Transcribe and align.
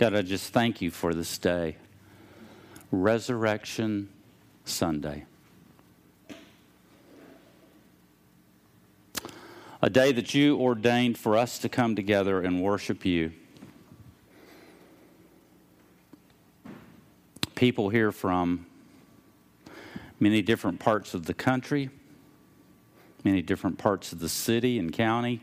God, 0.00 0.14
I 0.14 0.22
just 0.22 0.54
thank 0.54 0.80
you 0.80 0.90
for 0.90 1.12
this 1.12 1.36
day, 1.36 1.76
Resurrection 2.90 4.08
Sunday. 4.64 5.26
A 9.82 9.90
day 9.90 10.12
that 10.12 10.32
you 10.32 10.58
ordained 10.58 11.18
for 11.18 11.36
us 11.36 11.58
to 11.58 11.68
come 11.68 11.96
together 11.96 12.40
and 12.40 12.62
worship 12.62 13.04
you. 13.04 13.32
People 17.54 17.90
here 17.90 18.10
from 18.10 18.64
many 20.18 20.40
different 20.40 20.80
parts 20.80 21.12
of 21.12 21.26
the 21.26 21.34
country, 21.34 21.90
many 23.22 23.42
different 23.42 23.76
parts 23.76 24.12
of 24.12 24.20
the 24.20 24.30
city 24.30 24.78
and 24.78 24.94
county, 24.94 25.42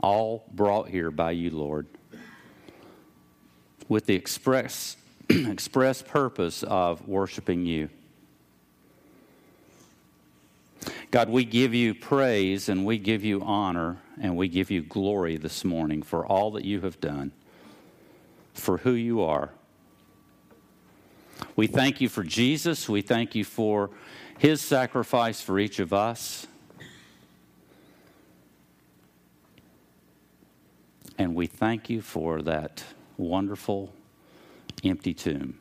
all 0.00 0.44
brought 0.52 0.88
here 0.88 1.10
by 1.10 1.32
you, 1.32 1.50
Lord, 1.50 1.88
with 3.88 4.06
the 4.06 4.14
express, 4.14 4.96
express 5.28 6.02
purpose 6.02 6.62
of 6.62 7.06
worshiping 7.08 7.64
you. 7.64 7.88
God, 11.10 11.28
we 11.30 11.44
give 11.44 11.74
you 11.74 11.94
praise 11.94 12.68
and 12.68 12.84
we 12.84 12.98
give 12.98 13.24
you 13.24 13.40
honor 13.42 13.98
and 14.20 14.36
we 14.36 14.48
give 14.48 14.70
you 14.70 14.82
glory 14.82 15.36
this 15.36 15.64
morning 15.64 16.02
for 16.02 16.26
all 16.26 16.50
that 16.52 16.64
you 16.64 16.82
have 16.82 17.00
done, 17.00 17.32
for 18.52 18.78
who 18.78 18.92
you 18.92 19.22
are. 19.22 19.50
We 21.56 21.66
thank 21.66 22.00
you 22.00 22.08
for 22.08 22.22
Jesus. 22.22 22.88
We 22.88 23.00
thank 23.00 23.34
you 23.34 23.44
for 23.44 23.90
his 24.38 24.60
sacrifice 24.60 25.40
for 25.40 25.58
each 25.58 25.78
of 25.78 25.92
us. 25.92 26.46
And 31.16 31.34
we 31.34 31.46
thank 31.46 31.90
you 31.90 32.00
for 32.00 32.42
that 32.42 32.84
wonderful 33.18 33.92
empty 34.82 35.12
tomb. 35.12 35.58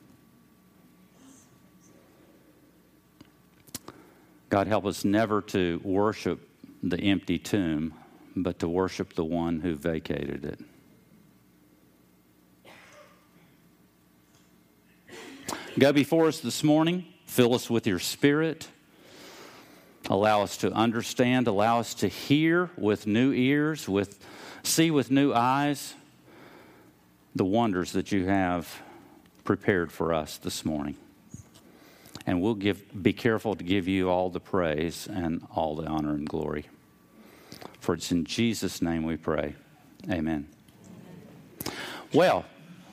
God, 4.49 4.67
help 4.67 4.85
us 4.85 5.03
never 5.03 5.41
to 5.41 5.81
worship 5.83 6.47
the 6.81 6.97
empty 6.97 7.37
tomb, 7.37 7.93
but 8.35 8.59
to 8.59 8.69
worship 8.69 9.13
the 9.13 9.25
one 9.25 9.59
who 9.59 9.75
vacated 9.75 10.45
it. 10.45 10.59
Go 15.77 15.91
before 15.91 16.27
us 16.27 16.39
this 16.39 16.63
morning. 16.63 17.05
Fill 17.25 17.53
us 17.53 17.69
with 17.69 17.85
your 17.85 17.99
spirit. 17.99 18.67
Allow 20.09 20.43
us 20.43 20.57
to 20.57 20.71
understand. 20.71 21.47
Allow 21.47 21.79
us 21.79 21.93
to 21.95 22.07
hear 22.07 22.71
with 22.77 23.05
new 23.05 23.33
ears, 23.33 23.87
with 23.87 24.25
see 24.63 24.89
with 24.91 25.11
new 25.11 25.33
eyes 25.33 25.93
the 27.37 27.45
wonders 27.45 27.91
that 27.91 28.11
you 28.11 28.25
have 28.25 28.81
prepared 29.43 29.91
for 29.91 30.13
us 30.13 30.37
this 30.37 30.65
morning. 30.65 30.97
And 32.25 32.41
we'll 32.41 32.55
give, 32.55 32.83
be 33.01 33.13
careful 33.13 33.55
to 33.55 33.63
give 33.63 33.87
you 33.87 34.09
all 34.09 34.29
the 34.29 34.39
praise 34.39 35.07
and 35.07 35.45
all 35.55 35.75
the 35.75 35.85
honor 35.85 36.13
and 36.13 36.27
glory. 36.27 36.65
For 37.79 37.93
it's 37.93 38.11
in 38.11 38.25
Jesus' 38.25 38.81
name 38.81 39.03
we 39.03 39.15
pray. 39.15 39.55
Amen. 40.11 40.47
Well, 42.13 42.45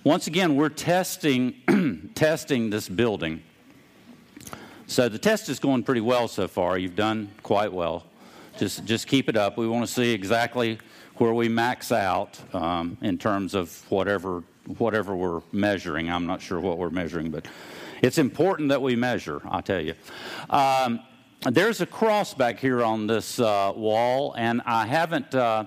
once 0.04 0.26
again, 0.26 0.54
we're 0.54 0.68
testing, 0.68 2.10
testing 2.14 2.70
this 2.70 2.88
building. 2.88 3.42
So 4.86 5.08
the 5.08 5.18
test 5.18 5.48
is 5.48 5.58
going 5.58 5.82
pretty 5.82 6.02
well 6.02 6.28
so 6.28 6.46
far. 6.46 6.78
You've 6.78 6.94
done 6.94 7.30
quite 7.42 7.72
well. 7.72 8.04
Just, 8.58 8.84
just 8.84 9.06
keep 9.06 9.28
it 9.28 9.36
up. 9.36 9.56
We 9.58 9.66
want 9.66 9.86
to 9.86 9.92
see 9.92 10.12
exactly 10.12 10.78
where 11.16 11.34
we 11.34 11.48
max 11.48 11.92
out 11.92 12.38
um, 12.54 12.96
in 13.00 13.18
terms 13.18 13.54
of 13.54 13.90
whatever 13.90 14.42
whatever 14.78 15.14
we're 15.14 15.42
measuring. 15.52 16.10
I'm 16.10 16.26
not 16.26 16.40
sure 16.40 16.58
what 16.58 16.78
we're 16.78 16.90
measuring, 16.90 17.30
but 17.30 17.46
it's 18.02 18.18
important 18.18 18.70
that 18.70 18.80
we 18.80 18.96
measure. 18.96 19.42
I 19.48 19.60
tell 19.60 19.80
you. 19.80 19.94
Um, 20.48 21.00
there's 21.42 21.82
a 21.82 21.86
cross 21.86 22.32
back 22.32 22.58
here 22.58 22.82
on 22.82 23.06
this 23.06 23.38
uh, 23.38 23.72
wall, 23.76 24.34
and 24.38 24.62
I 24.64 24.86
haven't 24.86 25.34
uh, 25.34 25.66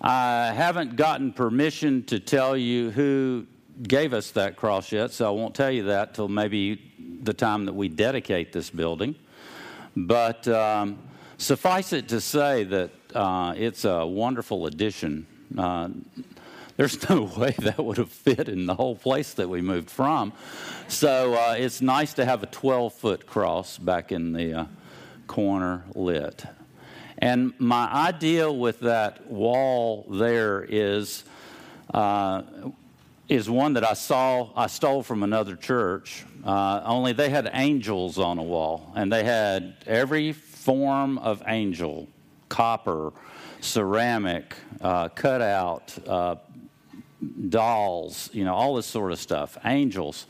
I 0.00 0.52
haven't 0.52 0.96
gotten 0.96 1.32
permission 1.32 2.02
to 2.04 2.18
tell 2.18 2.56
you 2.56 2.90
who 2.90 3.46
gave 3.82 4.12
us 4.12 4.32
that 4.32 4.56
cross 4.56 4.90
yet, 4.90 5.12
so 5.12 5.28
I 5.28 5.30
won't 5.30 5.54
tell 5.54 5.70
you 5.70 5.84
that 5.84 6.14
till 6.14 6.28
maybe 6.28 7.20
the 7.22 7.32
time 7.32 7.66
that 7.66 7.72
we 7.72 7.88
dedicate 7.88 8.52
this 8.52 8.68
building. 8.68 9.14
But 9.96 10.48
um, 10.48 10.98
suffice 11.42 11.92
it 11.92 12.08
to 12.08 12.20
say 12.20 12.64
that 12.64 12.90
uh, 13.14 13.54
it's 13.56 13.84
a 13.84 14.06
wonderful 14.06 14.66
addition. 14.66 15.26
Uh, 15.58 15.88
there's 16.76 17.08
no 17.10 17.22
way 17.36 17.54
that 17.58 17.84
would 17.84 17.98
have 17.98 18.10
fit 18.10 18.48
in 18.48 18.66
the 18.66 18.74
whole 18.74 18.96
place 18.96 19.34
that 19.34 19.48
we 19.48 19.60
moved 19.60 19.90
from. 19.90 20.32
So 20.88 21.34
uh, 21.34 21.56
it's 21.58 21.80
nice 21.80 22.14
to 22.14 22.24
have 22.24 22.42
a 22.42 22.46
12 22.46 22.94
foot 22.94 23.26
cross 23.26 23.76
back 23.76 24.12
in 24.12 24.32
the 24.32 24.54
uh, 24.54 24.66
corner 25.26 25.84
lit. 25.94 26.44
And 27.18 27.52
my 27.58 27.92
idea 27.92 28.50
with 28.50 28.80
that 28.80 29.30
wall 29.30 30.06
there 30.10 30.64
is 30.68 31.24
uh, 31.92 32.42
is 33.28 33.48
one 33.48 33.74
that 33.74 33.84
I 33.84 33.94
saw 33.94 34.50
I 34.56 34.66
stole 34.66 35.02
from 35.02 35.22
another 35.22 35.56
church. 35.56 36.24
Uh, 36.44 36.82
only 36.84 37.12
they 37.12 37.30
had 37.30 37.48
angels 37.52 38.18
on 38.18 38.38
a 38.38 38.42
wall, 38.42 38.92
and 38.96 39.12
they 39.12 39.22
had 39.22 39.76
every 39.86 40.34
form 40.62 41.18
of 41.18 41.42
angel, 41.46 42.08
copper, 42.48 43.12
ceramic, 43.60 44.54
uh, 44.80 45.08
cutout, 45.08 45.92
uh, 46.06 46.36
dolls, 47.48 48.30
you 48.32 48.44
know, 48.44 48.54
all 48.54 48.76
this 48.76 48.86
sort 48.86 49.10
of 49.10 49.18
stuff, 49.18 49.58
angels 49.64 50.26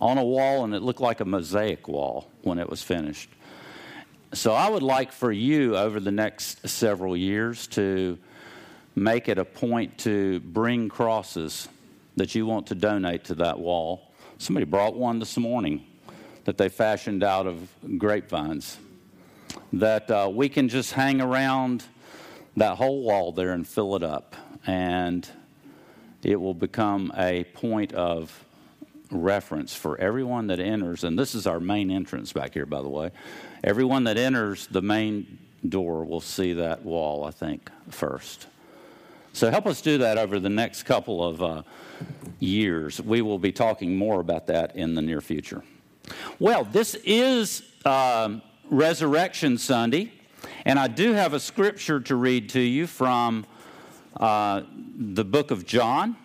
on 0.00 0.18
a 0.18 0.24
wall, 0.24 0.64
and 0.64 0.74
it 0.74 0.82
looked 0.82 1.00
like 1.00 1.20
a 1.20 1.24
mosaic 1.24 1.86
wall 1.86 2.28
when 2.42 2.58
it 2.58 2.68
was 2.68 2.82
finished. 2.82 3.30
So 4.32 4.52
I 4.52 4.68
would 4.68 4.82
like 4.82 5.12
for 5.12 5.30
you 5.30 5.76
over 5.76 6.00
the 6.00 6.10
next 6.10 6.68
several 6.68 7.16
years 7.16 7.68
to 7.68 8.18
make 8.96 9.28
it 9.28 9.38
a 9.38 9.44
point 9.44 9.96
to 9.98 10.40
bring 10.40 10.88
crosses 10.88 11.68
that 12.16 12.34
you 12.34 12.46
want 12.46 12.66
to 12.66 12.74
donate 12.74 13.24
to 13.24 13.36
that 13.36 13.58
wall. 13.58 14.10
Somebody 14.38 14.66
brought 14.66 14.96
one 14.96 15.20
this 15.20 15.36
morning 15.36 15.86
that 16.44 16.58
they 16.58 16.68
fashioned 16.68 17.22
out 17.22 17.46
of 17.46 17.68
grapevines 17.98 18.78
that 19.72 20.10
uh, 20.10 20.30
we 20.32 20.48
can 20.48 20.68
just 20.68 20.92
hang 20.92 21.20
around 21.20 21.84
that 22.56 22.76
whole 22.76 23.02
wall 23.02 23.32
there 23.32 23.52
and 23.52 23.66
fill 23.66 23.96
it 23.96 24.02
up. 24.02 24.36
And 24.66 25.28
it 26.22 26.40
will 26.40 26.54
become 26.54 27.12
a 27.16 27.44
point 27.44 27.92
of 27.92 28.44
reference 29.10 29.74
for 29.74 29.98
everyone 29.98 30.48
that 30.48 30.58
enters. 30.58 31.04
And 31.04 31.18
this 31.18 31.34
is 31.34 31.46
our 31.46 31.60
main 31.60 31.90
entrance 31.90 32.32
back 32.32 32.54
here, 32.54 32.66
by 32.66 32.82
the 32.82 32.88
way. 32.88 33.10
Everyone 33.62 34.04
that 34.04 34.16
enters 34.16 34.66
the 34.66 34.82
main 34.82 35.38
door 35.68 36.04
will 36.04 36.20
see 36.20 36.54
that 36.54 36.84
wall, 36.84 37.24
I 37.24 37.30
think, 37.30 37.70
first. 37.90 38.46
So 39.32 39.50
help 39.50 39.66
us 39.66 39.82
do 39.82 39.98
that 39.98 40.16
over 40.18 40.40
the 40.40 40.48
next 40.48 40.84
couple 40.84 41.22
of 41.22 41.42
uh, 41.42 41.62
years. 42.38 43.00
We 43.00 43.20
will 43.22 43.38
be 43.38 43.52
talking 43.52 43.96
more 43.96 44.20
about 44.20 44.46
that 44.46 44.76
in 44.76 44.94
the 44.94 45.02
near 45.02 45.20
future. 45.20 45.62
Well, 46.38 46.64
this 46.64 46.94
is 47.04 47.62
um, 47.84 48.42
Resurrection 48.70 49.58
Sunday, 49.58 50.12
and 50.64 50.78
I 50.78 50.88
do 50.88 51.12
have 51.12 51.34
a 51.34 51.40
scripture 51.40 52.00
to 52.00 52.16
read 52.16 52.48
to 52.50 52.60
you 52.60 52.86
from 52.86 53.46
uh, 54.18 54.62
the 54.96 55.24
book 55.24 55.52
of 55.52 55.64
John, 55.64 56.16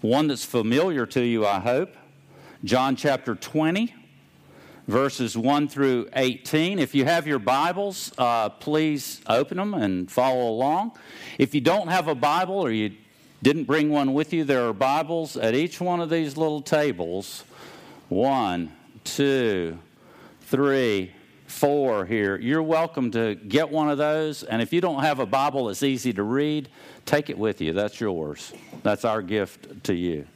one 0.00 0.26
that's 0.26 0.44
familiar 0.44 1.06
to 1.06 1.24
you, 1.24 1.46
I 1.46 1.60
hope. 1.60 1.94
John 2.64 2.96
chapter 2.96 3.36
20, 3.36 3.94
verses 4.88 5.38
1 5.38 5.68
through 5.68 6.08
18. 6.14 6.80
If 6.80 6.96
you 6.96 7.04
have 7.04 7.28
your 7.28 7.38
Bibles, 7.38 8.10
uh, 8.18 8.48
please 8.48 9.20
open 9.28 9.56
them 9.56 9.74
and 9.74 10.10
follow 10.10 10.48
along. 10.48 10.98
If 11.38 11.54
you 11.54 11.60
don't 11.60 11.88
have 11.88 12.08
a 12.08 12.14
Bible 12.16 12.56
or 12.56 12.72
you 12.72 12.92
didn't 13.40 13.64
bring 13.64 13.90
one 13.90 14.14
with 14.14 14.32
you, 14.32 14.42
there 14.42 14.66
are 14.66 14.72
Bibles 14.72 15.36
at 15.36 15.54
each 15.54 15.80
one 15.80 16.00
of 16.00 16.10
these 16.10 16.36
little 16.36 16.60
tables. 16.60 17.44
One, 18.08 18.72
two, 19.04 19.78
three, 20.48 21.12
four 21.46 22.06
here. 22.06 22.38
You're 22.38 22.62
welcome 22.62 23.10
to 23.10 23.34
get 23.34 23.68
one 23.68 23.90
of 23.90 23.98
those. 23.98 24.42
And 24.42 24.62
if 24.62 24.72
you 24.72 24.80
don't 24.80 25.02
have 25.02 25.18
a 25.18 25.26
Bible 25.26 25.66
that's 25.66 25.82
easy 25.82 26.14
to 26.14 26.22
read, 26.22 26.70
take 27.04 27.28
it 27.28 27.36
with 27.36 27.60
you. 27.60 27.74
That's 27.74 28.00
yours. 28.00 28.54
That's 28.82 29.04
our 29.04 29.20
gift 29.20 29.84
to 29.84 29.94
you. 29.94 30.26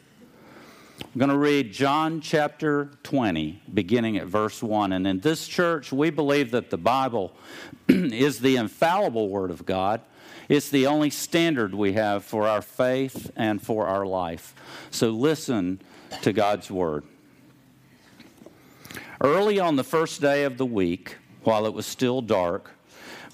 I'm 1.00 1.18
going 1.18 1.30
to 1.30 1.38
read 1.38 1.72
John 1.72 2.20
chapter 2.20 2.90
20, 3.04 3.62
beginning 3.72 4.18
at 4.18 4.26
verse 4.26 4.62
1. 4.62 4.92
And 4.92 5.06
in 5.06 5.20
this 5.20 5.48
church, 5.48 5.92
we 5.92 6.10
believe 6.10 6.50
that 6.50 6.68
the 6.68 6.76
Bible 6.76 7.34
is 7.88 8.38
the 8.40 8.56
infallible 8.56 9.30
Word 9.30 9.50
of 9.50 9.64
God. 9.64 10.02
It's 10.50 10.68
the 10.68 10.88
only 10.88 11.08
standard 11.08 11.74
we 11.74 11.94
have 11.94 12.22
for 12.22 12.46
our 12.46 12.60
faith 12.60 13.30
and 13.34 13.62
for 13.62 13.86
our 13.86 14.04
life. 14.04 14.54
So 14.90 15.08
listen 15.08 15.80
to 16.20 16.34
God's 16.34 16.70
Word. 16.70 17.04
Early 19.22 19.60
on 19.60 19.76
the 19.76 19.84
first 19.84 20.20
day 20.20 20.42
of 20.42 20.58
the 20.58 20.66
week, 20.66 21.16
while 21.44 21.64
it 21.64 21.72
was 21.72 21.86
still 21.86 22.22
dark, 22.22 22.72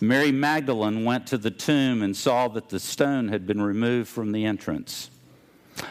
Mary 0.02 0.30
Magdalene 0.30 1.02
went 1.02 1.26
to 1.28 1.38
the 1.38 1.50
tomb 1.50 2.02
and 2.02 2.14
saw 2.14 2.46
that 2.48 2.68
the 2.68 2.78
stone 2.78 3.28
had 3.28 3.46
been 3.46 3.62
removed 3.62 4.10
from 4.10 4.32
the 4.32 4.44
entrance. 4.44 5.10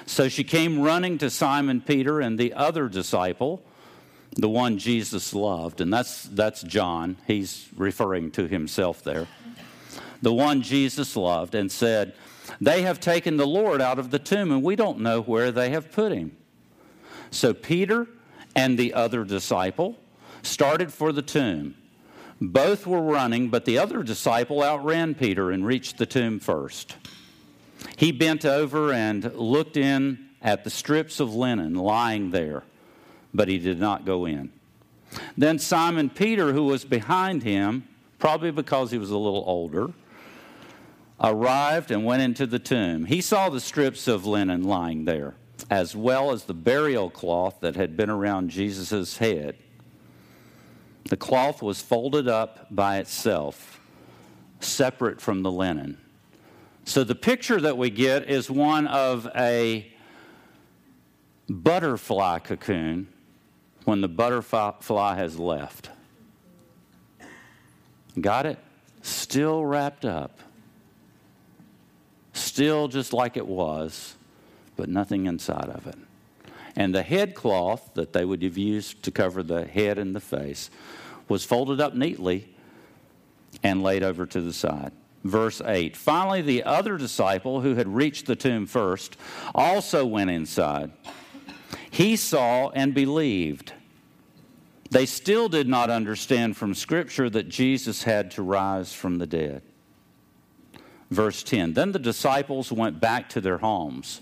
So 0.05 0.29
she 0.29 0.43
came 0.43 0.81
running 0.81 1.17
to 1.17 1.31
Simon 1.31 1.81
Peter 1.81 2.21
and 2.21 2.37
the 2.37 2.53
other 2.53 2.87
disciple, 2.87 3.63
the 4.33 4.47
one 4.47 4.77
Jesus 4.77 5.33
loved. 5.33 5.81
And 5.81 5.91
that's, 5.91 6.25
that's 6.25 6.61
John. 6.61 7.17
He's 7.25 7.67
referring 7.75 8.29
to 8.31 8.47
himself 8.47 9.03
there. 9.03 9.27
The 10.21 10.33
one 10.33 10.61
Jesus 10.61 11.15
loved, 11.15 11.55
and 11.55 11.71
said, 11.71 12.13
They 12.61 12.83
have 12.83 12.99
taken 12.99 13.37
the 13.37 13.47
Lord 13.47 13.81
out 13.81 13.97
of 13.97 14.11
the 14.11 14.19
tomb, 14.19 14.51
and 14.51 14.61
we 14.61 14.75
don't 14.75 14.99
know 14.99 15.21
where 15.21 15.51
they 15.51 15.71
have 15.71 15.91
put 15.91 16.11
him. 16.11 16.37
So 17.31 17.55
Peter 17.55 18.07
and 18.57 18.77
the 18.77 18.95
other 18.95 19.23
disciple 19.23 19.95
started 20.41 20.91
for 20.91 21.13
the 21.13 21.21
tomb. 21.21 21.75
Both 22.41 22.87
were 22.87 23.01
running, 23.01 23.49
but 23.49 23.65
the 23.65 23.77
other 23.77 24.01
disciple 24.01 24.63
outran 24.63 25.13
Peter 25.13 25.51
and 25.51 25.65
reached 25.65 25.97
the 25.97 26.07
tomb 26.07 26.39
first. 26.39 26.97
He 27.95 28.11
bent 28.11 28.45
over 28.45 28.91
and 28.91 29.31
looked 29.35 29.77
in 29.77 30.29
at 30.41 30.63
the 30.63 30.71
strips 30.71 31.19
of 31.19 31.35
linen 31.35 31.75
lying 31.75 32.31
there, 32.31 32.63
but 33.31 33.47
he 33.47 33.59
did 33.59 33.79
not 33.79 34.05
go 34.05 34.25
in. 34.25 34.51
Then 35.37 35.59
Simon 35.59 36.09
Peter, 36.09 36.51
who 36.51 36.63
was 36.63 36.83
behind 36.83 37.43
him, 37.43 37.87
probably 38.17 38.51
because 38.51 38.89
he 38.89 38.97
was 38.97 39.11
a 39.11 39.17
little 39.17 39.43
older, 39.45 39.91
arrived 41.21 41.91
and 41.91 42.03
went 42.03 42.23
into 42.23 42.47
the 42.47 42.59
tomb. 42.59 43.05
He 43.05 43.21
saw 43.21 43.49
the 43.49 43.59
strips 43.59 44.07
of 44.07 44.25
linen 44.25 44.63
lying 44.63 45.05
there, 45.05 45.35
as 45.69 45.95
well 45.95 46.31
as 46.31 46.43
the 46.43 46.53
burial 46.53 47.09
cloth 47.09 47.59
that 47.61 47.75
had 47.75 47.97
been 47.97 48.09
around 48.09 48.49
Jesus' 48.49 49.17
head. 49.17 49.55
The 51.09 51.17
cloth 51.17 51.61
was 51.61 51.81
folded 51.81 52.27
up 52.27 52.67
by 52.69 52.97
itself, 52.97 53.79
separate 54.59 55.21
from 55.21 55.41
the 55.41 55.51
linen. 55.51 55.97
So 56.83 57.03
the 57.03 57.15
picture 57.15 57.59
that 57.61 57.77
we 57.77 57.89
get 57.89 58.29
is 58.29 58.49
one 58.49 58.87
of 58.87 59.27
a 59.35 59.91
butterfly 61.49 62.39
cocoon 62.39 63.07
when 63.85 64.01
the 64.01 64.09
butterfly 64.09 65.15
has 65.15 65.39
left. 65.39 65.89
Got 68.19 68.45
it? 68.45 68.59
Still 69.01 69.65
wrapped 69.65 70.03
up. 70.03 70.39
Still 72.33 72.89
just 72.89 73.13
like 73.13 73.37
it 73.37 73.47
was, 73.47 74.16
but 74.77 74.87
nothing 74.89 75.25
inside 75.25 75.69
of 75.69 75.87
it. 75.87 75.97
And 76.75 76.93
the 76.93 77.01
head 77.01 77.33
cloth 77.33 77.89
that 77.95 78.13
they 78.13 78.23
would 78.23 78.43
have 78.43 78.57
used 78.57 79.03
to 79.03 79.11
cover 79.11 79.41
the 79.41 79.65
head 79.65 79.97
and 79.97 80.15
the 80.15 80.21
face 80.21 80.69
was 81.27 81.43
folded 81.43 81.81
up 81.81 81.95
neatly 81.95 82.53
and 83.63 83.81
laid 83.81 84.03
over 84.03 84.25
to 84.27 84.39
the 84.39 84.53
side. 84.53 84.91
Verse 85.23 85.59
8 85.59 85.97
Finally, 85.97 86.43
the 86.43 86.63
other 86.63 86.97
disciple 86.97 87.61
who 87.61 87.75
had 87.75 87.87
reached 87.87 88.27
the 88.27 88.35
tomb 88.35 88.67
first 88.67 89.17
also 89.55 90.05
went 90.05 90.29
inside. 90.29 90.91
He 91.89 92.15
saw 92.15 92.69
and 92.69 92.93
believed. 92.93 93.73
They 94.89 95.05
still 95.05 95.49
did 95.49 95.67
not 95.67 95.89
understand 95.89 96.55
from 96.55 96.73
Scripture 96.73 97.29
that 97.31 97.49
Jesus 97.49 98.03
had 98.03 98.31
to 98.31 98.43
rise 98.43 98.93
from 98.93 99.17
the 99.17 99.27
dead. 99.27 99.63
Verse 101.09 101.43
10 101.43 101.73
Then 101.73 101.91
the 101.91 101.99
disciples 101.99 102.71
went 102.71 102.99
back 102.99 103.29
to 103.29 103.41
their 103.41 103.57
homes 103.57 104.21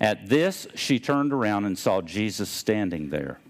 At 0.00 0.28
this, 0.28 0.66
she 0.74 0.98
turned 0.98 1.32
around 1.32 1.64
and 1.64 1.78
saw 1.78 2.00
Jesus 2.00 2.48
standing 2.48 3.10
there. 3.10 3.40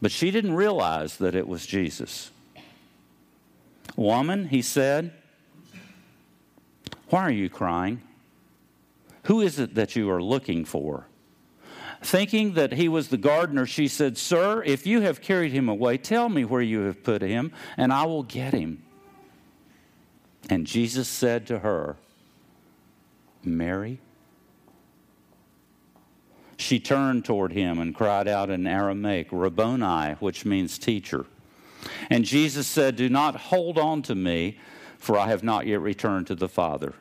But 0.00 0.12
she 0.12 0.30
didn't 0.30 0.54
realize 0.54 1.16
that 1.18 1.34
it 1.34 1.48
was 1.48 1.64
Jesus. 1.64 2.30
Woman, 3.96 4.48
he 4.48 4.62
said, 4.62 5.12
why 7.12 7.20
are 7.20 7.30
you 7.30 7.50
crying? 7.50 8.00
Who 9.24 9.42
is 9.42 9.58
it 9.58 9.74
that 9.74 9.94
you 9.94 10.10
are 10.10 10.22
looking 10.22 10.64
for? 10.64 11.08
Thinking 12.02 12.54
that 12.54 12.72
he 12.72 12.88
was 12.88 13.08
the 13.08 13.18
gardener, 13.18 13.66
she 13.66 13.86
said, 13.86 14.16
Sir, 14.16 14.62
if 14.64 14.86
you 14.86 15.02
have 15.02 15.20
carried 15.20 15.52
him 15.52 15.68
away, 15.68 15.98
tell 15.98 16.30
me 16.30 16.46
where 16.46 16.62
you 16.62 16.80
have 16.80 17.04
put 17.04 17.20
him, 17.20 17.52
and 17.76 17.92
I 17.92 18.06
will 18.06 18.22
get 18.22 18.54
him. 18.54 18.82
And 20.48 20.66
Jesus 20.66 21.06
said 21.06 21.46
to 21.48 21.58
her, 21.58 21.96
Mary. 23.44 24.00
She 26.62 26.78
turned 26.78 27.24
toward 27.24 27.52
him 27.52 27.80
and 27.80 27.92
cried 27.92 28.28
out 28.28 28.48
in 28.48 28.68
Aramaic, 28.68 29.28
Rabboni, 29.32 30.14
which 30.20 30.44
means 30.44 30.78
teacher. 30.78 31.26
And 32.08 32.24
Jesus 32.24 32.68
said, 32.68 32.94
Do 32.94 33.08
not 33.08 33.34
hold 33.34 33.78
on 33.78 34.02
to 34.02 34.14
me, 34.14 34.58
for 34.96 35.18
I 35.18 35.26
have 35.26 35.42
not 35.42 35.66
yet 35.66 35.80
returned 35.80 36.28
to 36.28 36.36
the 36.36 36.48
Father. 36.48 36.94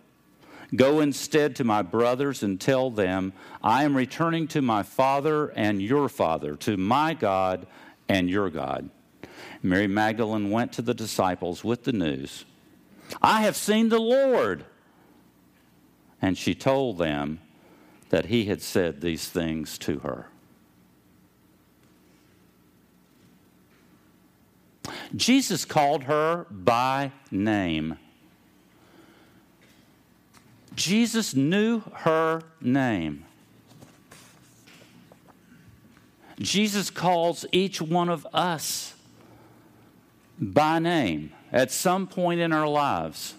Go 0.75 0.99
instead 0.99 1.55
to 1.57 1.63
my 1.63 1.83
brothers 1.83 2.41
and 2.41 2.59
tell 2.59 2.89
them, 2.89 3.33
I 3.63 3.83
am 3.83 3.95
returning 3.95 4.47
to 4.47 4.63
my 4.63 4.81
Father 4.81 5.49
and 5.49 5.79
your 5.79 6.09
Father, 6.09 6.55
to 6.55 6.75
my 6.75 7.13
God 7.13 7.67
and 8.09 8.31
your 8.31 8.49
God. 8.49 8.89
Mary 9.61 9.87
Magdalene 9.87 10.49
went 10.49 10.73
to 10.73 10.81
the 10.81 10.95
disciples 10.95 11.63
with 11.63 11.83
the 11.83 11.93
news 11.93 12.45
I 13.21 13.43
have 13.43 13.55
seen 13.55 13.89
the 13.89 13.99
Lord. 13.99 14.65
And 16.19 16.37
she 16.37 16.55
told 16.55 16.97
them 16.97 17.39
that 18.11 18.25
he 18.25 18.45
had 18.45 18.61
said 18.61 18.99
these 18.99 19.29
things 19.29 19.77
to 19.77 19.99
her. 19.99 20.27
Jesus 25.15 25.63
called 25.63 26.03
her 26.03 26.45
by 26.51 27.13
name. 27.31 27.97
Jesus 30.75 31.33
knew 31.33 31.79
her 31.93 32.41
name. 32.59 33.25
Jesus 36.37 36.89
calls 36.89 37.45
each 37.53 37.81
one 37.81 38.09
of 38.09 38.27
us 38.33 38.93
by 40.37 40.79
name 40.79 41.31
at 41.53 41.71
some 41.71 42.07
point 42.07 42.41
in 42.41 42.51
our 42.51 42.67
lives. 42.67 43.35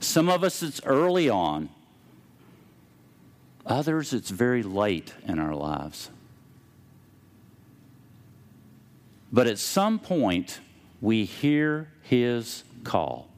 Some 0.00 0.28
of 0.28 0.44
us, 0.44 0.62
it's 0.62 0.82
early 0.84 1.30
on, 1.30 1.70
others, 3.66 4.12
it's 4.12 4.30
very 4.30 4.62
late 4.62 5.12
in 5.26 5.38
our 5.38 5.54
lives. 5.54 6.10
But 9.32 9.46
at 9.46 9.58
some 9.58 9.98
point, 9.98 10.60
we 11.00 11.24
hear 11.24 11.88
his 12.02 12.62
call. 12.84 13.28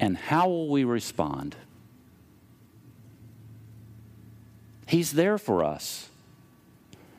And 0.00 0.16
how 0.16 0.48
will 0.48 0.68
we 0.68 0.84
respond? 0.84 1.56
He's 4.86 5.12
there 5.12 5.38
for 5.38 5.64
us. 5.64 6.08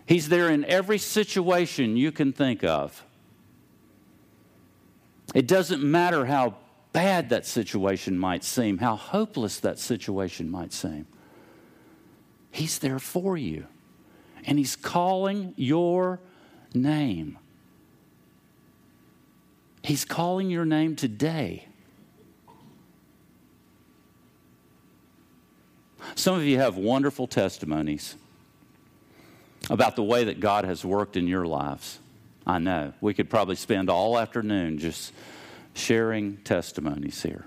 He's 0.05 0.29
there 0.29 0.49
in 0.49 0.65
every 0.65 0.97
situation 0.97 1.97
you 1.97 2.11
can 2.11 2.33
think 2.33 2.63
of. 2.63 3.03
It 5.35 5.47
doesn't 5.47 5.83
matter 5.83 6.25
how 6.25 6.55
bad 6.99 7.29
that 7.29 7.45
situation 7.45 8.19
might 8.19 8.43
seem, 8.43 8.77
how 8.79 8.93
hopeless 8.93 9.61
that 9.61 9.79
situation 9.79 10.51
might 10.51 10.73
seem. 10.73 11.07
He's 12.51 12.79
there 12.79 12.99
for 12.99 13.37
you. 13.37 13.67
And 14.43 14.57
He's 14.57 14.75
calling 14.75 15.53
your 15.55 16.19
name. 16.73 17.37
He's 19.81 20.03
calling 20.03 20.49
your 20.49 20.65
name 20.65 20.97
today. 20.97 21.67
Some 26.15 26.35
of 26.35 26.43
you 26.43 26.57
have 26.57 26.75
wonderful 26.75 27.27
testimonies 27.27 28.17
about 29.69 29.95
the 29.95 30.03
way 30.03 30.25
that 30.25 30.41
God 30.41 30.65
has 30.65 30.83
worked 30.83 31.15
in 31.15 31.27
your 31.27 31.45
lives. 31.45 31.97
I 32.45 32.59
know. 32.59 32.91
We 32.99 33.13
could 33.13 33.29
probably 33.29 33.55
spend 33.55 33.89
all 33.89 34.19
afternoon 34.19 34.79
just 34.79 35.13
sharing 35.79 36.37
testimonies 36.37 37.21
here. 37.23 37.45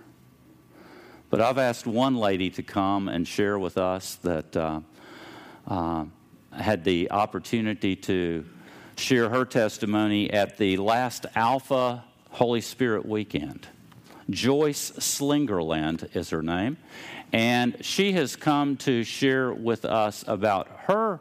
But 1.31 1.41
I've 1.41 1.59
asked 1.59 1.87
one 1.87 2.17
lady 2.17 2.51
to 2.51 2.63
come 2.63 3.09
and 3.09 3.27
share 3.27 3.59
with 3.59 3.79
us 3.79 4.17
that 4.17 4.57
uh, 4.57 4.81
uh, 5.67 6.05
had 6.51 6.85
the 6.85 7.11
opportunity 7.11 7.97
to 7.97 8.45
share 8.97 9.29
her 9.29 9.45
testimony 9.45 10.31
at 10.31 10.59
the 10.59 10.77
last 10.77 11.27
Alpha 11.35 12.05
Holy 12.31 12.61
Spirit 12.61 13.07
weekend. 13.07 13.67
Joyce 14.31 14.93
Slingerland 14.93 16.15
is 16.15 16.31
her 16.31 16.43
name, 16.43 16.77
and 17.33 17.83
she 17.85 18.13
has 18.13 18.37
come 18.37 18.77
to 18.79 19.03
share 19.03 19.53
with 19.53 19.85
us 19.85 20.25
about 20.27 20.69
her 20.87 21.21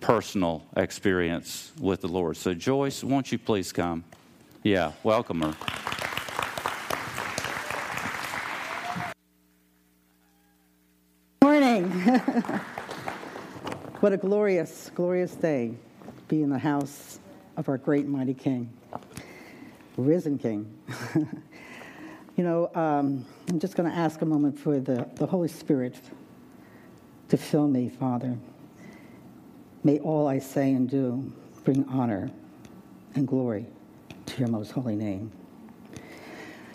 personal 0.00 0.64
experience 0.76 1.72
with 1.80 2.00
the 2.00 2.08
Lord. 2.08 2.36
So, 2.36 2.52
Joyce, 2.52 3.02
won't 3.04 3.32
you 3.32 3.38
please 3.38 3.72
come? 3.72 4.04
Yeah, 4.62 4.92
welcome 5.02 5.40
her. 5.40 5.91
What 14.02 14.12
a 14.12 14.16
glorious, 14.16 14.90
glorious 14.96 15.32
day 15.36 15.72
to 16.04 16.22
be 16.26 16.42
in 16.42 16.50
the 16.50 16.58
house 16.58 17.20
of 17.56 17.68
our 17.68 17.78
great 17.78 18.04
mighty 18.04 18.34
King, 18.34 18.68
risen 19.96 20.36
King. 20.36 20.76
you 22.36 22.42
know, 22.42 22.68
um, 22.74 23.24
I'm 23.48 23.60
just 23.60 23.76
going 23.76 23.88
to 23.88 23.96
ask 23.96 24.20
a 24.20 24.24
moment 24.24 24.58
for 24.58 24.80
the, 24.80 25.08
the 25.14 25.26
Holy 25.26 25.46
Spirit 25.46 26.00
to 27.28 27.36
fill 27.36 27.68
me, 27.68 27.88
Father. 27.88 28.36
May 29.84 30.00
all 30.00 30.26
I 30.26 30.40
say 30.40 30.72
and 30.72 30.90
do 30.90 31.32
bring 31.62 31.84
honor 31.88 32.28
and 33.14 33.28
glory 33.28 33.66
to 34.26 34.38
your 34.40 34.48
most 34.48 34.72
holy 34.72 34.96
name. 34.96 35.30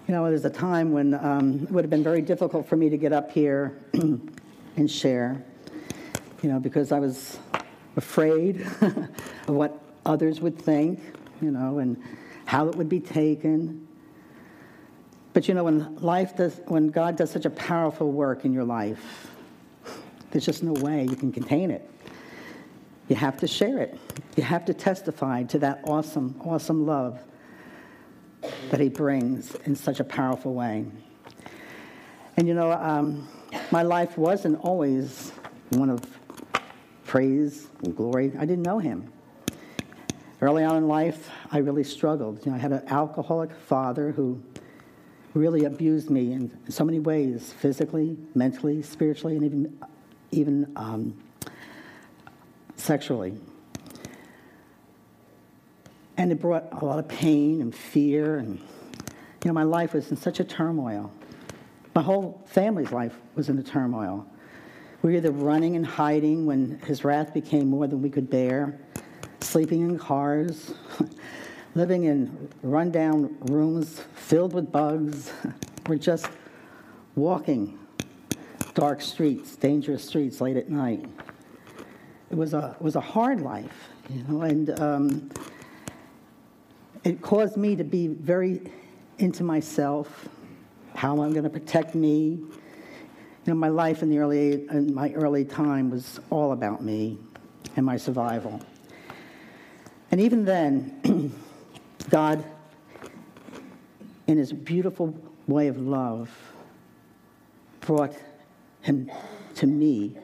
You 0.07 0.13
know, 0.13 0.24
there's 0.29 0.46
a 0.46 0.50
time 0.50 0.93
when 0.93 1.13
um, 1.13 1.63
it 1.63 1.72
would 1.72 1.84
have 1.84 1.91
been 1.91 2.05
very 2.05 2.22
difficult 2.22 2.69
for 2.69 2.77
me 2.77 2.89
to 2.89 2.98
get 2.98 3.12
up 3.12 3.34
here 3.34 3.77
and 3.93 4.89
share, 4.89 5.43
you 6.41 6.50
know, 6.50 6.60
because 6.60 6.91
I 6.91 7.00
was 7.00 7.39
afraid 7.96 8.62
of 8.82 9.10
what 9.48 9.79
others 10.06 10.39
would 10.39 10.58
think, 10.58 11.00
you 11.41 11.51
know, 11.51 11.79
and 11.79 12.01
how 12.46 12.67
it 12.67 12.75
would 12.75 12.89
be 12.89 13.00
taken. 13.00 13.88
But 15.34 15.48
you 15.48 15.53
know, 15.53 15.63
when 15.63 15.96
life 15.98 16.38
does, 16.38 16.60
when 16.65 16.88
God 16.88 17.15
does 17.15 17.32
such 17.32 17.46
a 17.46 17.50
powerful 17.50 18.12
work 18.12 18.46
in 18.46 18.53
your 18.53 18.63
life, 18.63 19.32
there's 20.32 20.46
just 20.46 20.63
no 20.63 20.74
way 20.74 21.06
you 21.06 21.15
can 21.15 21.32
contain 21.32 21.72
it. 21.72 21.89
You 23.08 23.15
have 23.15 23.38
to 23.38 23.48
share 23.48 23.79
it. 23.79 23.98
You 24.36 24.44
have 24.44 24.65
to 24.65 24.74
testify 24.74 25.44
to 25.44 25.60
that 25.60 25.82
awesome, 25.86 26.39
awesome 26.44 26.86
love 26.86 27.20
that 28.70 28.79
He 28.79 28.89
brings 28.89 29.56
in 29.65 29.75
such 29.75 30.00
a 30.00 30.03
powerful 30.03 30.53
way. 30.53 30.86
And 32.36 32.48
you 32.48 32.53
know, 32.53 32.72
um, 32.72 33.27
my 33.72 33.84
life 33.84 34.17
wasn't 34.17 34.60
always 34.62 35.32
one 35.70 35.89
of 35.89 36.01
praise 37.08 37.68
and 37.84 37.96
glory. 37.96 38.32
I 38.38 38.46
didn't 38.46 38.64
know 38.64 38.80
Him. 38.80 39.12
Early 40.42 40.64
on 40.64 40.76
in 40.78 40.88
life, 40.88 41.32
I 41.52 41.60
really 41.60 41.84
struggled. 41.84 42.46
You 42.46 42.52
know, 42.52 42.58
I 42.58 42.60
had 42.60 42.72
an 42.72 42.84
alcoholic 42.90 43.52
father 43.52 44.12
who 44.12 44.40
really 45.34 45.66
abused 45.66 46.10
me 46.10 46.34
in 46.34 46.52
so 46.70 46.84
many 46.84 47.00
ways 47.00 47.54
physically, 47.54 48.18
mentally, 48.36 48.82
spiritually, 48.84 49.36
and 49.36 49.46
even, 49.46 49.80
even 50.32 50.72
um, 50.76 51.18
sexually. 52.76 53.34
And 56.18 56.32
it 56.32 56.42
brought 56.42 56.68
a 56.72 56.86
lot 56.86 57.00
of 57.00 57.08
pain 57.08 57.62
and 57.62 57.74
fear. 57.74 58.38
And, 58.38 58.60
you 58.60 59.48
know, 59.48 59.54
my 59.54 59.64
life 59.64 59.94
was 59.94 60.12
in 60.12 60.18
such 60.18 60.40
a 60.40 60.44
turmoil. 60.44 61.12
My 61.96 62.02
whole 62.02 62.44
family's 62.48 62.92
life 62.92 63.16
was 63.36 63.50
in 63.50 63.58
a 63.58 63.64
turmoil. 63.64 64.28
We 65.01 65.12
were 65.12 65.18
either 65.18 65.32
running 65.32 65.75
and 65.75 65.86
hiding 65.86 66.46
when 66.46 66.80
his 66.80 67.04
wrath 67.04 67.34
became 67.34 67.68
more 67.68 67.88
than 67.88 68.01
we 68.01 68.10
could 68.10 68.30
bear, 68.30 68.80
sleeping 69.42 69.82
in 69.82 69.98
cars, 69.98 70.74
living 71.75 72.06
in 72.06 72.50
rundown 72.63 73.38
rooms 73.42 74.01
filled 74.16 74.54
with 74.54 74.72
bugs. 74.72 75.32
We're 75.88 75.98
just 75.98 76.27
walking 77.16 77.77
dark 78.74 79.01
streets, 79.01 79.56
dangerous 79.56 80.04
streets 80.04 80.42
late 80.42 80.58
at 80.58 80.70
night. 80.70 81.06
It 82.30 82.36
was 82.36 82.54
a, 82.54 82.75
it 82.80 82.82
was 82.82 82.96
a 82.96 83.01
hard 83.01 83.42
life, 83.42 83.89
you 84.10 84.24
know, 84.24 84.42
and 84.42 84.80
um, 84.80 85.32
it 87.04 87.22
caused 87.22 87.56
me 87.56 87.75
to 87.75 87.84
be 87.84 88.08
very 88.08 88.62
into 89.20 89.44
myself, 89.44 90.27
how 90.94 91.13
am 91.13 91.20
I'm 91.20 91.32
going 91.32 91.44
to 91.44 91.50
protect 91.50 91.96
me. 91.96 92.39
You 93.48 93.54
know, 93.54 93.60
my 93.62 93.70
life 93.70 94.04
in 94.04 94.10
the 94.10 94.20
early 94.20 94.68
in 94.68 94.94
my 94.94 95.13
early 95.13 95.46
time 95.46 95.89
was 95.89 96.20
all 96.30 96.51
about 96.51 96.84
me 96.84 97.18
and 97.77 97.86
my 97.86 97.96
survival. 97.96 98.60
And 100.12 100.20
even 100.20 100.44
then, 100.44 101.34
God, 102.10 102.44
in 104.27 104.38
His 104.38 104.51
beautiful 104.51 105.18
way 105.48 105.70
of 105.70 105.80
love, 105.80 106.30
brought 107.80 108.18
him 108.82 109.10
to 109.56 109.66
me 109.66 110.18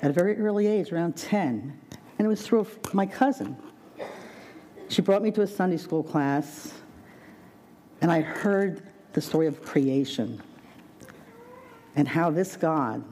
at 0.00 0.08
a 0.08 0.14
very 0.14 0.38
early 0.38 0.66
age, 0.66 0.90
around 0.90 1.18
10. 1.18 1.78
And 2.18 2.26
it 2.26 2.28
was 2.28 2.40
through 2.40 2.66
my 2.94 3.04
cousin. 3.04 3.58
She 4.88 5.02
brought 5.02 5.22
me 5.22 5.30
to 5.32 5.42
a 5.42 5.46
Sunday 5.46 5.76
school 5.76 6.02
class, 6.02 6.72
and 8.00 8.10
I 8.10 8.22
heard 8.22 8.82
the 9.12 9.20
story 9.20 9.46
of 9.46 9.62
creation 9.62 10.42
and 11.98 12.06
how 12.06 12.30
this 12.30 12.56
God, 12.56 13.02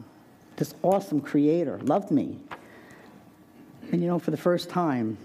this 0.55 0.73
awesome 0.85 1.21
creator, 1.21 1.81
loved 1.81 2.13
me. 2.13 2.39
And 3.91 4.01
you 4.01 4.07
know, 4.07 4.21
for 4.21 4.31
the 4.31 4.37
first 4.37 4.71
time, 4.71 5.19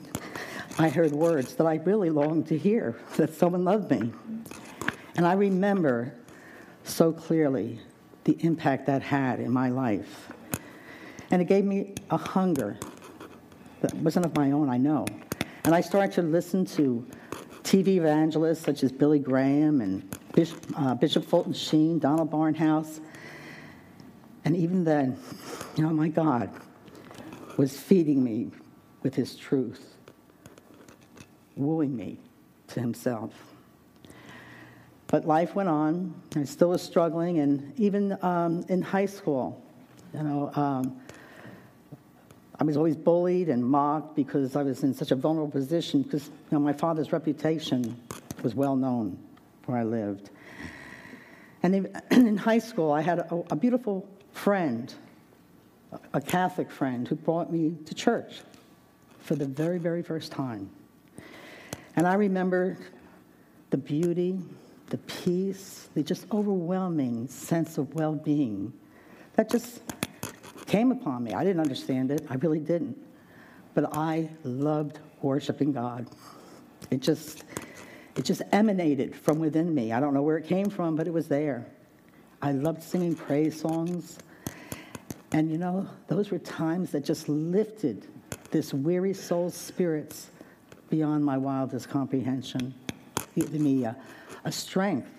I 0.78 0.88
heard 0.88 1.12
words 1.12 1.54
that 1.56 1.66
I 1.66 1.74
really 1.74 2.08
longed 2.08 2.46
to 2.46 2.56
hear 2.56 2.96
that 3.18 3.34
someone 3.34 3.62
loved 3.62 3.90
me. 3.90 4.10
And 5.16 5.26
I 5.26 5.34
remember 5.34 6.14
so 6.82 7.12
clearly 7.12 7.78
the 8.24 8.38
impact 8.40 8.86
that 8.86 9.02
had 9.02 9.38
in 9.38 9.52
my 9.52 9.68
life. 9.68 10.30
And 11.30 11.42
it 11.42 11.44
gave 11.44 11.66
me 11.66 11.94
a 12.08 12.16
hunger 12.16 12.78
that 13.82 13.92
wasn't 13.96 14.24
of 14.24 14.34
my 14.34 14.52
own, 14.52 14.70
I 14.70 14.78
know. 14.78 15.04
And 15.64 15.74
I 15.74 15.82
started 15.82 16.12
to 16.14 16.22
listen 16.22 16.64
to 16.64 17.06
TV 17.64 17.98
evangelists 17.98 18.60
such 18.60 18.82
as 18.82 18.92
Billy 18.92 19.18
Graham 19.18 19.82
and 19.82 20.17
Bishop, 20.34 20.64
uh, 20.76 20.94
Bishop 20.94 21.24
Fulton 21.24 21.52
Sheen, 21.52 21.98
Donald 21.98 22.30
Barnhouse. 22.30 23.00
And 24.44 24.56
even 24.56 24.84
then, 24.84 25.18
you 25.76 25.82
know, 25.82 25.90
my 25.90 26.08
God 26.08 26.50
was 27.56 27.78
feeding 27.78 28.22
me 28.22 28.50
with 29.02 29.14
his 29.14 29.36
truth, 29.36 29.96
wooing 31.56 31.96
me 31.96 32.18
to 32.68 32.80
himself. 32.80 33.34
But 35.08 35.26
life 35.26 35.54
went 35.54 35.68
on. 35.68 36.14
I 36.36 36.44
still 36.44 36.70
was 36.70 36.82
struggling, 36.82 37.38
and 37.38 37.72
even 37.78 38.16
um, 38.22 38.64
in 38.68 38.82
high 38.82 39.06
school, 39.06 39.62
you 40.14 40.22
know, 40.22 40.50
um, 40.54 41.00
I 42.60 42.64
was 42.64 42.76
always 42.76 42.96
bullied 42.96 43.48
and 43.48 43.64
mocked 43.64 44.16
because 44.16 44.56
I 44.56 44.62
was 44.62 44.82
in 44.82 44.92
such 44.92 45.10
a 45.10 45.14
vulnerable 45.16 45.50
position 45.50 46.02
because 46.02 46.26
you 46.26 46.32
know, 46.52 46.58
my 46.58 46.72
father's 46.72 47.12
reputation 47.12 48.00
was 48.42 48.54
well 48.54 48.76
known 48.76 49.18
where 49.68 49.78
I 49.78 49.84
lived. 49.84 50.30
And 51.62 51.88
in, 52.10 52.36
high 52.36 52.58
school, 52.58 52.92
I 52.92 53.00
had 53.00 53.18
a, 53.18 53.44
a 53.50 53.56
beautiful 53.56 54.08
friend, 54.32 54.92
a 56.12 56.20
Catholic 56.20 56.70
friend, 56.70 57.06
who 57.06 57.14
brought 57.14 57.52
me 57.52 57.76
to 57.86 57.94
church 57.94 58.40
for 59.20 59.34
the 59.34 59.46
very, 59.46 59.78
very 59.78 60.02
first 60.02 60.32
time. 60.32 60.70
And 61.96 62.06
I 62.06 62.14
remember 62.14 62.78
the 63.70 63.76
beauty, 63.76 64.38
the 64.86 64.98
peace, 64.98 65.88
the 65.94 66.02
just 66.02 66.26
overwhelming 66.32 67.28
sense 67.28 67.76
of 67.76 67.94
well 67.94 68.14
being 68.14 68.72
that 69.34 69.48
just 69.48 69.82
came 70.66 70.90
upon 70.90 71.24
me. 71.24 71.32
I 71.32 71.44
didn't 71.44 71.60
understand 71.60 72.10
it, 72.10 72.26
I 72.28 72.34
really 72.34 72.58
didn't. 72.58 72.96
But 73.74 73.96
I 73.96 74.28
loved 74.42 74.98
worshiping 75.22 75.72
God. 75.72 76.08
It 76.90 77.00
just, 77.00 77.44
it 78.18 78.24
just 78.24 78.42
emanated 78.50 79.14
from 79.14 79.38
within 79.38 79.72
me. 79.72 79.92
I 79.92 80.00
don't 80.00 80.12
know 80.12 80.22
where 80.22 80.36
it 80.36 80.44
came 80.44 80.68
from, 80.68 80.96
but 80.96 81.06
it 81.06 81.12
was 81.12 81.28
there. 81.28 81.64
I 82.42 82.50
loved 82.50 82.82
singing 82.82 83.14
praise 83.14 83.60
songs. 83.60 84.18
And 85.30 85.48
you 85.48 85.56
know, 85.56 85.88
those 86.08 86.32
were 86.32 86.40
times 86.40 86.90
that 86.90 87.04
just 87.04 87.28
lifted 87.28 88.08
this 88.50 88.74
weary 88.74 89.14
soul's 89.14 89.54
spirits 89.54 90.30
beyond 90.90 91.24
my 91.24 91.38
wildest 91.38 91.90
comprehension. 91.90 92.74
Gave 93.36 93.52
me 93.52 93.84
a, 93.84 93.96
a 94.44 94.50
strength 94.50 95.12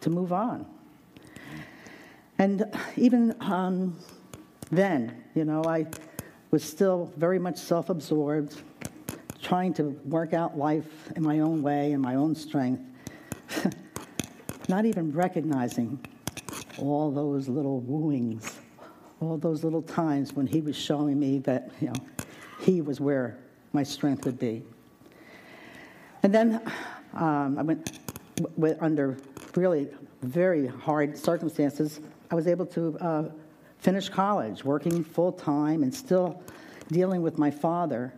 to 0.00 0.10
move 0.10 0.32
on. 0.32 0.66
And 2.38 2.64
even 2.96 3.36
um, 3.38 3.96
then, 4.72 5.22
you 5.36 5.44
know, 5.44 5.62
I 5.62 5.86
was 6.50 6.64
still 6.64 7.12
very 7.16 7.38
much 7.38 7.58
self 7.58 7.90
absorbed, 7.90 8.60
trying 9.44 9.74
to 9.74 9.90
work 10.06 10.32
out 10.32 10.56
life 10.56 11.12
in 11.14 11.22
my 11.22 11.40
own 11.40 11.62
way, 11.62 11.92
in 11.92 12.00
my 12.00 12.14
own 12.14 12.34
strength, 12.34 12.82
not 14.68 14.86
even 14.86 15.12
recognizing 15.12 16.02
all 16.78 17.10
those 17.10 17.46
little 17.46 17.80
wooings, 17.80 18.58
all 19.20 19.36
those 19.36 19.62
little 19.62 19.82
times 19.82 20.32
when 20.32 20.46
he 20.46 20.62
was 20.62 20.74
showing 20.74 21.20
me 21.20 21.38
that, 21.40 21.70
you 21.80 21.88
know, 21.88 21.94
he 22.60 22.80
was 22.80 23.00
where 23.00 23.38
my 23.74 23.82
strength 23.82 24.24
would 24.24 24.38
be. 24.38 24.62
And 26.22 26.34
then 26.34 26.62
um, 27.12 27.58
I 27.58 27.62
went 27.62 27.98
w- 28.56 28.76
under 28.80 29.18
really 29.54 29.88
very 30.22 30.66
hard 30.66 31.18
circumstances. 31.18 32.00
I 32.30 32.34
was 32.34 32.46
able 32.46 32.64
to 32.66 32.98
uh, 32.98 33.24
finish 33.78 34.08
college, 34.08 34.64
working 34.64 35.04
full 35.04 35.32
time, 35.32 35.82
and 35.82 35.94
still 35.94 36.42
dealing 36.88 37.20
with 37.20 37.36
my 37.36 37.50
father. 37.50 38.14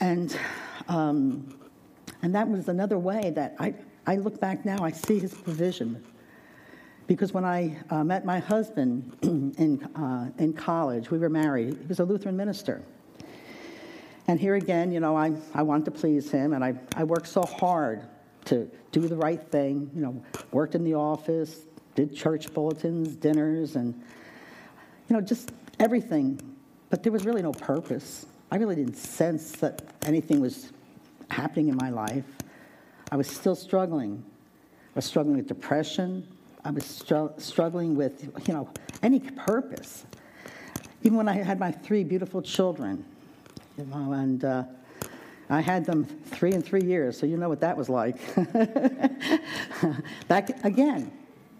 And, 0.00 0.36
um, 0.88 1.54
and 2.22 2.34
that 2.34 2.48
was 2.48 2.68
another 2.68 2.98
way 2.98 3.30
that 3.36 3.54
I, 3.58 3.74
I 4.06 4.16
look 4.16 4.40
back 4.40 4.64
now, 4.64 4.82
I 4.82 4.90
see 4.90 5.18
his 5.18 5.34
provision. 5.34 6.02
Because 7.06 7.32
when 7.32 7.44
I 7.44 7.76
uh, 7.90 8.04
met 8.04 8.24
my 8.24 8.38
husband 8.38 9.16
in, 9.22 9.82
uh, 9.94 10.30
in 10.38 10.52
college, 10.52 11.10
we 11.10 11.18
were 11.18 11.28
married, 11.28 11.76
he 11.80 11.86
was 11.86 12.00
a 12.00 12.04
Lutheran 12.04 12.36
minister. 12.36 12.82
And 14.28 14.38
here 14.38 14.54
again, 14.54 14.92
you 14.92 15.00
know, 15.00 15.16
I, 15.16 15.32
I 15.54 15.62
wanted 15.62 15.86
to 15.86 15.90
please 15.90 16.30
him, 16.30 16.52
and 16.52 16.64
I, 16.64 16.74
I 16.94 17.04
worked 17.04 17.26
so 17.26 17.42
hard 17.42 18.06
to 18.44 18.70
do 18.92 19.08
the 19.08 19.16
right 19.16 19.42
thing. 19.50 19.90
You 19.92 20.02
know, 20.02 20.24
worked 20.52 20.76
in 20.76 20.84
the 20.84 20.94
office, 20.94 21.62
did 21.96 22.14
church 22.14 22.54
bulletins, 22.54 23.16
dinners, 23.16 23.74
and, 23.74 23.92
you 25.08 25.16
know, 25.16 25.20
just 25.20 25.52
everything. 25.80 26.40
But 26.90 27.02
there 27.02 27.10
was 27.10 27.24
really 27.24 27.42
no 27.42 27.52
purpose. 27.52 28.26
I 28.50 28.56
really 28.56 28.74
didn't 28.74 28.96
sense 28.96 29.52
that 29.52 29.82
anything 30.02 30.40
was 30.40 30.72
happening 31.30 31.68
in 31.68 31.76
my 31.76 31.90
life. 31.90 32.24
I 33.12 33.16
was 33.16 33.28
still 33.28 33.54
struggling. 33.54 34.24
I 34.24 34.92
was 34.96 35.04
struggling 35.04 35.36
with 35.36 35.46
depression. 35.46 36.26
I 36.64 36.72
was 36.72 36.84
str- 36.84 37.28
struggling 37.38 37.94
with, 37.94 38.28
you 38.48 38.54
know, 38.54 38.68
any 39.02 39.20
purpose. 39.20 40.04
Even 41.02 41.16
when 41.16 41.28
I 41.28 41.34
had 41.34 41.60
my 41.60 41.70
three 41.70 42.02
beautiful 42.02 42.42
children, 42.42 43.04
you 43.78 43.84
know, 43.86 44.12
and 44.12 44.44
uh, 44.44 44.64
I 45.48 45.60
had 45.60 45.86
them 45.86 46.04
three 46.04 46.52
and 46.52 46.64
three 46.64 46.82
years, 46.82 47.16
so 47.18 47.26
you 47.26 47.36
know 47.36 47.48
what 47.48 47.60
that 47.60 47.76
was 47.76 47.88
like. 47.88 48.16
that, 50.28 50.60
again, 50.64 51.12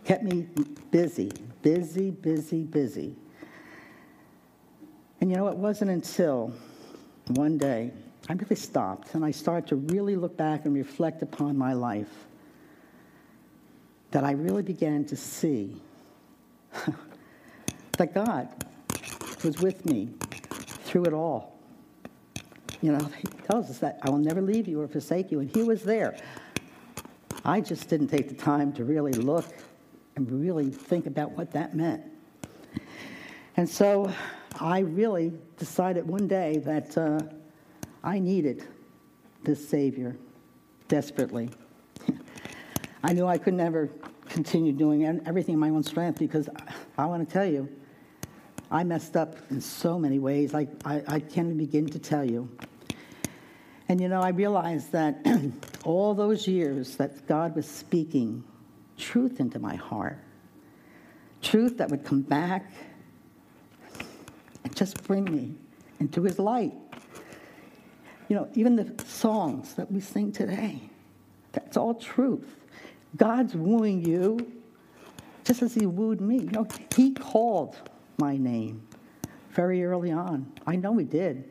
kept 0.04 0.25
me 0.25 0.47
busy, 0.90 1.30
busy, 1.62 2.11
busy, 2.11 2.64
busy. 2.64 3.14
And 5.20 5.30
you 5.30 5.37
know, 5.37 5.49
it 5.49 5.56
wasn't 5.56 5.92
until 5.92 6.52
one 7.37 7.58
day 7.58 7.92
I 8.28 8.34
really 8.34 8.56
stopped 8.56 9.14
and 9.14 9.25
I 9.25 9.30
started 9.30 9.68
to 9.68 9.76
really 9.76 10.16
look 10.16 10.37
back 10.37 10.64
and 10.64 10.75
reflect 10.75 11.22
upon 11.22 11.56
my 11.56 11.72
life 11.72 12.26
that 14.10 14.25
I 14.25 14.32
really 14.32 14.62
began 14.62 15.04
to 15.06 15.16
see 15.16 15.80
that 17.99 18.14
God 18.14 18.49
was 19.44 19.58
with 19.58 19.87
me 19.87 20.10
through 20.84 21.04
it 21.04 21.12
all. 21.12 21.58
You 22.82 22.92
know, 22.92 23.10
he 23.16 23.25
tells 23.46 23.70
us 23.70 23.78
that 23.78 23.99
I 24.02 24.10
will 24.10 24.18
never 24.18 24.40
leave 24.40 24.66
you 24.66 24.80
or 24.80 24.88
forsake 24.88 25.30
you, 25.30 25.40
and 25.40 25.54
he 25.54 25.62
was 25.62 25.82
there. 25.82 26.16
I 27.44 27.60
just 27.60 27.88
didn't 27.88 28.08
take 28.08 28.28
the 28.28 28.34
time 28.34 28.72
to 28.75 28.84
really 28.84 29.12
look 29.12 29.46
and 30.16 30.30
really 30.30 30.70
think 30.70 31.06
about 31.06 31.32
what 31.32 31.52
that 31.52 31.75
meant. 31.75 32.02
And 33.56 33.68
so 33.68 34.12
I 34.58 34.80
really 34.80 35.32
decided 35.61 36.09
one 36.09 36.26
day 36.26 36.57
that 36.64 36.97
uh, 36.97 37.21
I 38.02 38.19
needed 38.19 38.67
this 39.45 39.69
Savior 39.69 40.17
desperately. 40.88 41.50
I 43.05 43.12
knew 43.12 43.26
I 43.26 43.37
could 43.37 43.52
never 43.52 43.90
continue 44.26 44.73
doing 44.73 45.05
everything 45.26 45.55
in 45.55 45.61
my 45.61 45.69
own 45.69 45.83
strength 45.83 46.19
because 46.19 46.49
I, 46.49 47.02
I 47.02 47.07
want 47.07 47.29
to 47.29 47.33
tell 47.33 47.45
you, 47.45 47.69
I 48.71 48.85
messed 48.85 49.17
up 49.17 49.37
in 49.50 49.61
so 49.61 49.99
many 49.99 50.19
ways. 50.19 50.55
I, 50.55 50.67
I, 50.85 51.02
I 51.07 51.21
can't 51.21 51.47
even 51.47 51.59
begin 51.59 51.87
to 51.88 51.99
tell 51.99 52.25
you. 52.25 52.49
And 53.90 54.00
you 54.00 54.09
know, 54.09 54.23
I 54.23 54.31
realized 54.31 54.93
that 54.93 55.19
all 55.85 56.14
those 56.14 56.49
years 56.49 56.97
that 56.97 57.26
God 57.26 57.55
was 57.55 57.69
speaking 57.69 58.45
truth 58.97 59.40
into 59.40 59.59
my 59.59 59.76
heart, 59.76 60.19
truth 61.43 61.76
that 61.79 61.90
would 61.90 62.05
come 62.05 62.23
back 62.23 62.73
just 64.81 65.05
bring 65.05 65.25
me 65.25 65.55
into 66.01 66.23
His 66.23 66.38
light. 66.38 66.73
You 68.29 68.37
know, 68.37 68.49
even 68.55 68.77
the 68.77 69.05
songs 69.05 69.75
that 69.75 69.93
we 69.93 70.01
sing 70.01 70.33
today, 70.33 70.81
that's 71.53 71.77
all 71.77 71.95
truth. 71.95 72.57
God's 73.14 73.55
wooing 73.55 74.03
you 74.03 74.51
just 75.45 75.61
as 75.61 75.75
He 75.75 75.85
wooed 75.85 76.23
me. 76.23 76.38
You 76.38 76.51
know, 76.51 76.66
He 76.97 77.12
called 77.12 77.77
my 78.16 78.38
name 78.38 78.81
very 79.51 79.85
early 79.85 80.12
on. 80.12 80.51
I 80.66 80.77
know 80.77 80.97
He 80.97 81.05
did. 81.05 81.51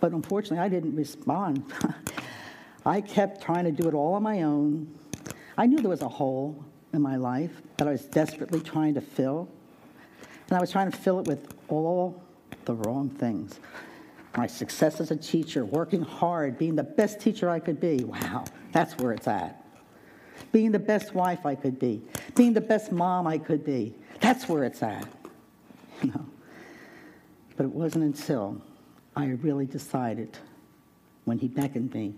But 0.00 0.12
unfortunately, 0.12 0.60
I 0.60 0.70
didn't 0.70 0.96
respond. 0.96 1.70
I 2.86 3.02
kept 3.02 3.42
trying 3.42 3.64
to 3.64 3.72
do 3.72 3.88
it 3.88 3.92
all 3.92 4.14
on 4.14 4.22
my 4.22 4.42
own. 4.42 4.88
I 5.58 5.66
knew 5.66 5.80
there 5.80 5.90
was 5.90 6.00
a 6.00 6.08
hole 6.08 6.64
in 6.94 7.02
my 7.02 7.16
life 7.16 7.60
that 7.76 7.88
I 7.88 7.90
was 7.90 8.06
desperately 8.06 8.60
trying 8.60 8.94
to 8.94 9.02
fill. 9.02 9.50
And 10.48 10.56
I 10.56 10.60
was 10.60 10.70
trying 10.70 10.90
to 10.90 10.96
fill 10.96 11.20
it 11.20 11.26
with 11.26 11.54
all 11.68 12.22
the 12.64 12.74
wrong 12.74 13.10
things. 13.10 13.58
My 14.36 14.46
success 14.46 15.00
as 15.00 15.10
a 15.10 15.16
teacher, 15.16 15.64
working 15.64 16.02
hard, 16.02 16.58
being 16.58 16.76
the 16.76 16.82
best 16.82 17.20
teacher 17.20 17.48
I 17.48 17.58
could 17.58 17.80
be. 17.80 18.04
Wow, 18.04 18.44
that's 18.72 18.96
where 18.98 19.12
it's 19.12 19.26
at. 19.26 19.64
Being 20.52 20.72
the 20.72 20.78
best 20.78 21.14
wife 21.14 21.46
I 21.46 21.54
could 21.54 21.78
be, 21.78 22.02
being 22.34 22.52
the 22.52 22.60
best 22.60 22.92
mom 22.92 23.26
I 23.26 23.38
could 23.38 23.64
be. 23.64 23.94
That's 24.20 24.48
where 24.48 24.64
it's 24.64 24.82
at. 24.82 25.08
But 27.56 27.64
it 27.64 27.72
wasn't 27.72 28.04
until 28.04 28.60
I 29.14 29.28
really 29.28 29.66
decided 29.66 30.36
when 31.24 31.38
he 31.38 31.48
beckoned 31.48 31.92
me 31.94 32.14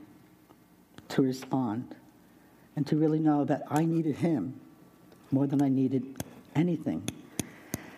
to 1.10 1.22
respond 1.22 1.94
and 2.76 2.86
to 2.88 2.96
really 2.96 3.20
know 3.20 3.44
that 3.44 3.62
I 3.70 3.84
needed 3.84 4.16
him 4.16 4.60
more 5.30 5.46
than 5.46 5.62
I 5.62 5.68
needed 5.68 6.22
anything. 6.54 7.08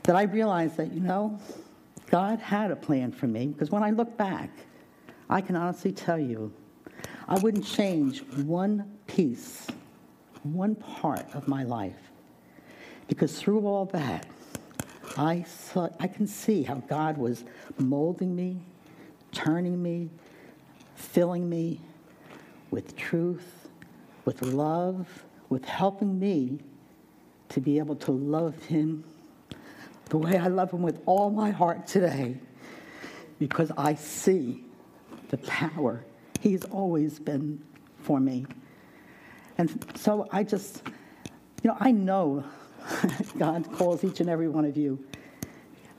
That 0.04 0.16
I 0.16 0.22
realized 0.22 0.76
that, 0.78 0.92
you 0.92 1.00
know, 1.00 1.38
God 2.10 2.40
had 2.40 2.70
a 2.70 2.76
plan 2.76 3.12
for 3.12 3.26
me 3.26 3.46
because 3.46 3.70
when 3.70 3.82
I 3.82 3.90
look 3.90 4.16
back, 4.16 4.50
I 5.28 5.40
can 5.40 5.54
honestly 5.54 5.92
tell 5.92 6.18
you, 6.18 6.52
I 7.28 7.38
wouldn't 7.38 7.64
change 7.64 8.22
one 8.44 8.98
piece, 9.06 9.68
one 10.42 10.74
part 10.74 11.26
of 11.34 11.46
my 11.46 11.62
life. 11.62 12.10
Because 13.06 13.38
through 13.40 13.66
all 13.66 13.86
that, 13.86 14.26
I, 15.16 15.42
saw, 15.42 15.88
I 16.00 16.06
can 16.08 16.26
see 16.26 16.62
how 16.62 16.76
God 16.76 17.18
was 17.18 17.44
molding 17.78 18.34
me, 18.34 18.60
turning 19.32 19.80
me, 19.80 20.10
filling 20.94 21.48
me 21.48 21.80
with 22.70 22.96
truth, 22.96 23.68
with 24.24 24.42
love, 24.42 25.24
with 25.48 25.64
helping 25.64 26.18
me 26.18 26.58
to 27.50 27.60
be 27.60 27.78
able 27.78 27.96
to 27.96 28.12
love 28.12 28.60
Him 28.64 29.04
the 30.10 30.18
way 30.18 30.36
I 30.36 30.48
love 30.48 30.72
Him 30.72 30.82
with 30.82 31.00
all 31.06 31.30
my 31.30 31.50
heart 31.50 31.86
today 31.86 32.36
because 33.38 33.72
I 33.76 33.94
see 33.94 34.64
the 35.30 35.38
power 35.38 36.04
He's 36.40 36.64
always 36.64 37.18
been 37.18 37.62
for 38.02 38.18
me. 38.18 38.46
And 39.58 39.84
so 39.94 40.26
I 40.32 40.42
just, 40.42 40.82
you 41.62 41.68
know, 41.68 41.76
I 41.78 41.90
know 41.90 42.44
God 43.38 43.70
calls 43.72 44.04
each 44.04 44.20
and 44.20 44.30
every 44.30 44.48
one 44.48 44.64
of 44.64 44.76
you. 44.76 45.04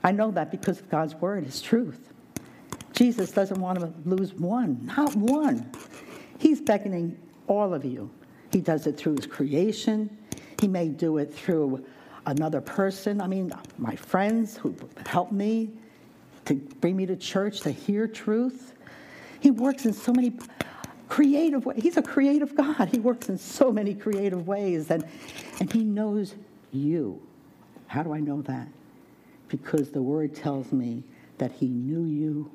I 0.02 0.10
know 0.10 0.32
that 0.32 0.50
because 0.50 0.80
of 0.80 0.90
God's 0.90 1.14
word 1.14 1.46
is 1.46 1.62
truth. 1.62 2.12
Jesus 2.92 3.30
doesn't 3.30 3.60
want 3.60 3.78
to 3.78 3.92
lose 4.04 4.34
one, 4.34 4.84
not 4.84 5.14
one. 5.14 5.70
He's 6.38 6.60
beckoning 6.60 7.16
all 7.46 7.72
of 7.72 7.84
you. 7.84 8.10
He 8.50 8.60
does 8.60 8.86
it 8.88 8.96
through 8.96 9.16
his 9.16 9.26
creation. 9.26 10.18
He 10.60 10.66
may 10.66 10.88
do 10.88 11.18
it 11.18 11.32
through 11.32 11.84
another 12.26 12.60
person. 12.60 13.20
I 13.20 13.26
mean, 13.26 13.52
my 13.78 13.96
friends 13.96 14.56
who 14.56 14.74
help 15.06 15.32
me 15.32 15.70
to 16.44 16.54
bring 16.54 16.96
me 16.96 17.06
to 17.06 17.16
church 17.16 17.60
to 17.60 17.70
hear 17.70 18.06
truth. 18.06 18.74
He 19.40 19.50
works 19.50 19.86
in 19.86 19.92
so 19.92 20.12
many 20.12 20.32
creative 21.08 21.66
ways. 21.66 21.82
He's 21.82 21.96
a 21.96 22.02
creative 22.02 22.54
God. 22.56 22.88
He 22.88 22.98
works 22.98 23.28
in 23.28 23.38
so 23.38 23.70
many 23.72 23.94
creative 23.94 24.46
ways, 24.46 24.90
and, 24.90 25.04
and 25.60 25.72
He 25.72 25.84
knows 25.84 26.34
you. 26.72 27.20
How 27.86 28.02
do 28.02 28.12
I 28.14 28.20
know 28.20 28.42
that? 28.42 28.68
Because 29.48 29.90
the 29.90 30.02
Word 30.02 30.34
tells 30.34 30.72
me 30.72 31.04
that 31.38 31.52
He 31.52 31.68
knew 31.68 32.04
you 32.04 32.50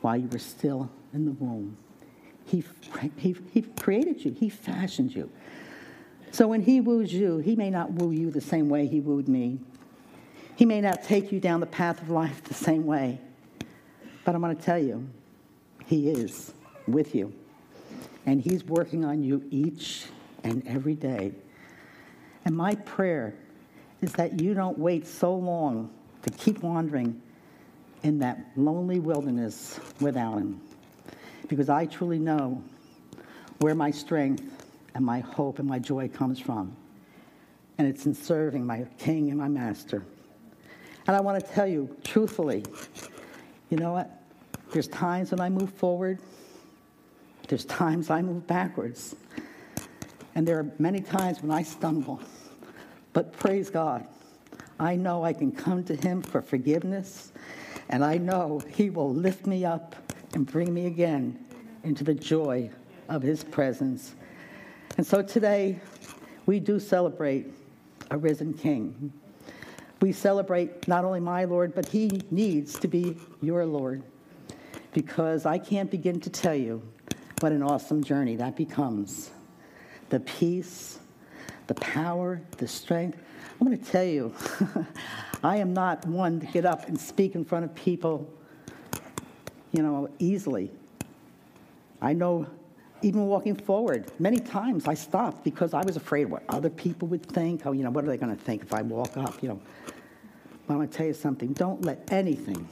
while 0.00 0.16
you 0.16 0.28
were 0.28 0.38
still 0.38 0.90
in 1.12 1.24
the 1.24 1.32
womb. 1.32 1.76
He, 2.44 2.62
he, 3.16 3.34
he 3.52 3.62
created 3.62 4.24
you, 4.24 4.32
He 4.32 4.48
fashioned 4.48 5.14
you. 5.14 5.30
So 6.34 6.48
when 6.48 6.62
He 6.62 6.80
woos 6.80 7.14
you, 7.14 7.38
He 7.38 7.54
may 7.54 7.70
not 7.70 7.92
woo 7.92 8.10
you 8.10 8.28
the 8.28 8.40
same 8.40 8.68
way 8.68 8.88
He 8.88 8.98
wooed 8.98 9.28
me. 9.28 9.60
He 10.56 10.64
may 10.64 10.80
not 10.80 11.04
take 11.04 11.30
you 11.30 11.38
down 11.38 11.60
the 11.60 11.66
path 11.66 12.02
of 12.02 12.10
life 12.10 12.42
the 12.42 12.54
same 12.54 12.84
way. 12.86 13.20
But 14.24 14.34
I'm 14.34 14.40
going 14.40 14.56
to 14.56 14.60
tell 14.60 14.80
you, 14.80 15.08
He 15.86 16.10
is 16.10 16.52
with 16.88 17.14
you. 17.14 17.32
And 18.26 18.40
He's 18.40 18.64
working 18.64 19.04
on 19.04 19.22
you 19.22 19.44
each 19.50 20.06
and 20.42 20.66
every 20.66 20.96
day. 20.96 21.34
And 22.44 22.56
my 22.56 22.74
prayer 22.74 23.36
is 24.02 24.12
that 24.14 24.40
you 24.40 24.54
don't 24.54 24.76
wait 24.76 25.06
so 25.06 25.36
long 25.36 25.88
to 26.22 26.30
keep 26.30 26.64
wandering 26.64 27.22
in 28.02 28.18
that 28.18 28.44
lonely 28.56 28.98
wilderness 28.98 29.78
without 30.00 30.38
Him. 30.38 30.60
Because 31.46 31.68
I 31.68 31.86
truly 31.86 32.18
know 32.18 32.60
where 33.60 33.76
my 33.76 33.92
strength 33.92 34.63
and 34.94 35.04
my 35.04 35.20
hope 35.20 35.58
and 35.58 35.68
my 35.68 35.78
joy 35.78 36.08
comes 36.08 36.38
from. 36.38 36.76
And 37.78 37.88
it's 37.88 38.06
in 38.06 38.14
serving 38.14 38.64
my 38.64 38.86
King 38.98 39.30
and 39.30 39.38
my 39.38 39.48
Master. 39.48 40.04
And 41.06 41.16
I 41.16 41.20
want 41.20 41.44
to 41.44 41.52
tell 41.52 41.66
you 41.66 41.94
truthfully, 42.04 42.64
you 43.68 43.76
know 43.76 43.92
what? 43.92 44.22
There's 44.72 44.88
times 44.88 45.30
when 45.30 45.40
I 45.40 45.48
move 45.48 45.72
forward, 45.72 46.18
there's 47.48 47.64
times 47.64 48.10
I 48.10 48.22
move 48.22 48.46
backwards. 48.46 49.14
And 50.34 50.46
there 50.46 50.58
are 50.58 50.72
many 50.78 51.00
times 51.00 51.42
when 51.42 51.50
I 51.50 51.62
stumble. 51.62 52.20
But 53.12 53.32
praise 53.32 53.70
God, 53.70 54.06
I 54.80 54.96
know 54.96 55.24
I 55.24 55.32
can 55.32 55.52
come 55.52 55.84
to 55.84 55.94
Him 55.94 56.22
for 56.22 56.42
forgiveness, 56.42 57.32
and 57.88 58.04
I 58.04 58.18
know 58.18 58.60
He 58.68 58.90
will 58.90 59.12
lift 59.12 59.46
me 59.46 59.64
up 59.64 59.94
and 60.34 60.44
bring 60.44 60.74
me 60.74 60.86
again 60.86 61.38
into 61.84 62.02
the 62.02 62.14
joy 62.14 62.70
of 63.08 63.22
His 63.22 63.44
presence. 63.44 64.14
And 64.96 65.04
so 65.04 65.22
today, 65.22 65.80
we 66.46 66.60
do 66.60 66.78
celebrate 66.78 67.52
a 68.12 68.16
risen 68.16 68.54
King. 68.54 69.12
We 70.00 70.12
celebrate 70.12 70.86
not 70.86 71.04
only 71.04 71.18
my 71.18 71.44
Lord, 71.44 71.74
but 71.74 71.88
He 71.88 72.20
needs 72.30 72.78
to 72.78 72.86
be 72.86 73.16
your 73.42 73.66
Lord. 73.66 74.04
Because 74.92 75.46
I 75.46 75.58
can't 75.58 75.90
begin 75.90 76.20
to 76.20 76.30
tell 76.30 76.54
you 76.54 76.80
what 77.40 77.50
an 77.50 77.62
awesome 77.62 78.04
journey 78.04 78.36
that 78.36 78.54
becomes. 78.54 79.30
The 80.10 80.20
peace, 80.20 81.00
the 81.66 81.74
power, 81.74 82.40
the 82.58 82.68
strength. 82.68 83.18
I'm 83.60 83.66
going 83.66 83.76
to 83.76 83.90
tell 83.90 84.04
you, 84.04 84.32
I 85.42 85.56
am 85.56 85.74
not 85.74 86.06
one 86.06 86.38
to 86.38 86.46
get 86.46 86.64
up 86.64 86.86
and 86.86 87.00
speak 87.00 87.34
in 87.34 87.44
front 87.44 87.64
of 87.64 87.74
people, 87.74 88.32
you 89.72 89.82
know, 89.82 90.08
easily. 90.20 90.70
I 92.00 92.12
know 92.12 92.46
even 93.04 93.26
walking 93.26 93.54
forward, 93.54 94.10
many 94.18 94.38
times 94.38 94.88
I 94.88 94.94
stopped 94.94 95.44
because 95.44 95.74
I 95.74 95.82
was 95.82 95.96
afraid 95.96 96.24
what 96.24 96.42
other 96.48 96.70
people 96.70 97.06
would 97.08 97.24
think. 97.26 97.66
Oh, 97.66 97.72
you 97.72 97.84
know, 97.84 97.90
what 97.90 98.02
are 98.02 98.06
they 98.06 98.16
going 98.16 98.34
to 98.34 98.42
think 98.42 98.62
if 98.62 98.72
I 98.72 98.80
walk 98.80 99.18
up? 99.18 99.42
You 99.42 99.50
know, 99.50 99.60
but 100.66 100.72
I'm 100.72 100.78
going 100.78 100.88
to 100.88 100.96
tell 100.96 101.06
you 101.06 101.12
something. 101.12 101.52
Don't 101.52 101.82
let 101.82 102.10
anything, 102.10 102.66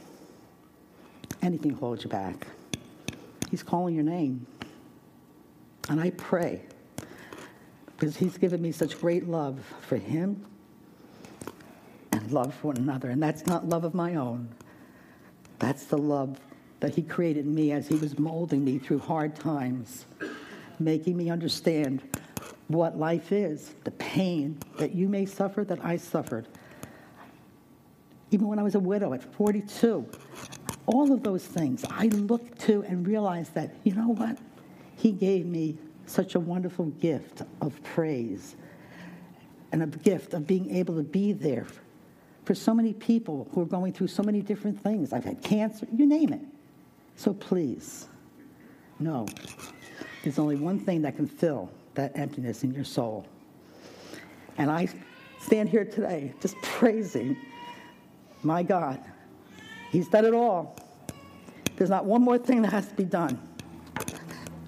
anything 1.43 1.73
hold 1.73 2.03
you 2.03 2.09
back. 2.09 2.47
He's 3.51 3.61
calling 3.61 3.93
your 3.93 4.03
name. 4.03 4.47
And 5.87 6.01
I 6.01 6.09
pray, 6.11 6.63
because 7.95 8.17
He's 8.17 8.39
given 8.39 8.59
me 8.59 8.71
such 8.71 8.99
great 8.99 9.27
love 9.27 9.59
for 9.81 9.97
Him 9.97 10.43
and 12.11 12.31
love 12.31 12.55
for 12.55 12.67
one 12.67 12.77
another. 12.77 13.11
And 13.11 13.21
that's 13.21 13.45
not 13.45 13.69
love 13.69 13.83
of 13.83 13.93
my 13.93 14.15
own, 14.15 14.49
that's 15.59 15.85
the 15.85 15.97
love 15.97 16.39
that 16.83 16.93
He 16.93 17.01
created 17.01 17.45
me 17.45 17.71
as 17.71 17.87
He 17.87 17.95
was 17.95 18.19
molding 18.19 18.65
me 18.65 18.77
through 18.77 18.99
hard 18.99 19.37
times, 19.37 20.05
making 20.79 21.15
me 21.15 21.29
understand 21.29 22.03
what 22.67 22.99
life 22.99 23.31
is, 23.31 23.73
the 23.85 23.91
pain 23.91 24.57
that 24.79 24.93
you 24.93 25.07
may 25.07 25.25
suffer, 25.25 25.63
that 25.63 25.79
I 25.81 25.95
suffered. 25.95 26.45
Even 28.31 28.49
when 28.49 28.59
I 28.59 28.63
was 28.63 28.75
a 28.75 28.81
widow 28.81 29.13
at 29.13 29.23
42, 29.33 30.05
all 30.85 31.13
of 31.13 31.23
those 31.23 31.45
things 31.45 31.85
I 31.89 32.07
looked 32.07 32.59
to 32.63 32.83
and 32.83 33.07
realized 33.07 33.53
that, 33.53 33.73
you 33.85 33.95
know 33.95 34.09
what? 34.09 34.37
He 34.97 35.13
gave 35.13 35.45
me 35.45 35.77
such 36.05 36.35
a 36.35 36.39
wonderful 36.41 36.87
gift 36.87 37.43
of 37.61 37.81
praise 37.83 38.57
and 39.71 39.83
a 39.83 39.87
gift 39.87 40.33
of 40.33 40.45
being 40.45 40.75
able 40.75 40.97
to 40.97 41.03
be 41.03 41.31
there 41.31 41.65
for 42.43 42.53
so 42.53 42.73
many 42.73 42.91
people 42.91 43.47
who 43.53 43.61
are 43.61 43.65
going 43.65 43.93
through 43.93 44.07
so 44.07 44.21
many 44.21 44.41
different 44.41 44.83
things. 44.83 45.13
I've 45.13 45.23
had 45.23 45.41
cancer, 45.41 45.87
you 45.89 46.05
name 46.05 46.33
it. 46.33 46.41
So 47.23 47.33
please, 47.33 48.09
no. 48.99 49.25
There's 50.23 50.39
only 50.39 50.57
one 50.57 50.77
thing 50.77 51.03
that 51.03 51.15
can 51.15 51.25
fill 51.25 51.69
that 51.93 52.17
emptiness 52.17 52.65
in 52.65 52.73
your 52.73 52.83
soul. 52.83 53.25
And 54.57 54.69
I 54.69 54.89
stand 55.39 55.69
here 55.69 55.85
today 55.85 56.33
just 56.41 56.57
praising 56.61 57.37
my 58.43 58.61
God. 58.61 58.99
He's 59.89 60.09
done 60.09 60.25
it 60.25 60.33
all. 60.33 60.75
There's 61.77 61.89
not 61.89 62.03
one 62.03 62.21
more 62.21 62.37
thing 62.37 62.61
that 62.63 62.73
has 62.73 62.89
to 62.89 62.93
be 62.93 63.05
done. 63.05 63.39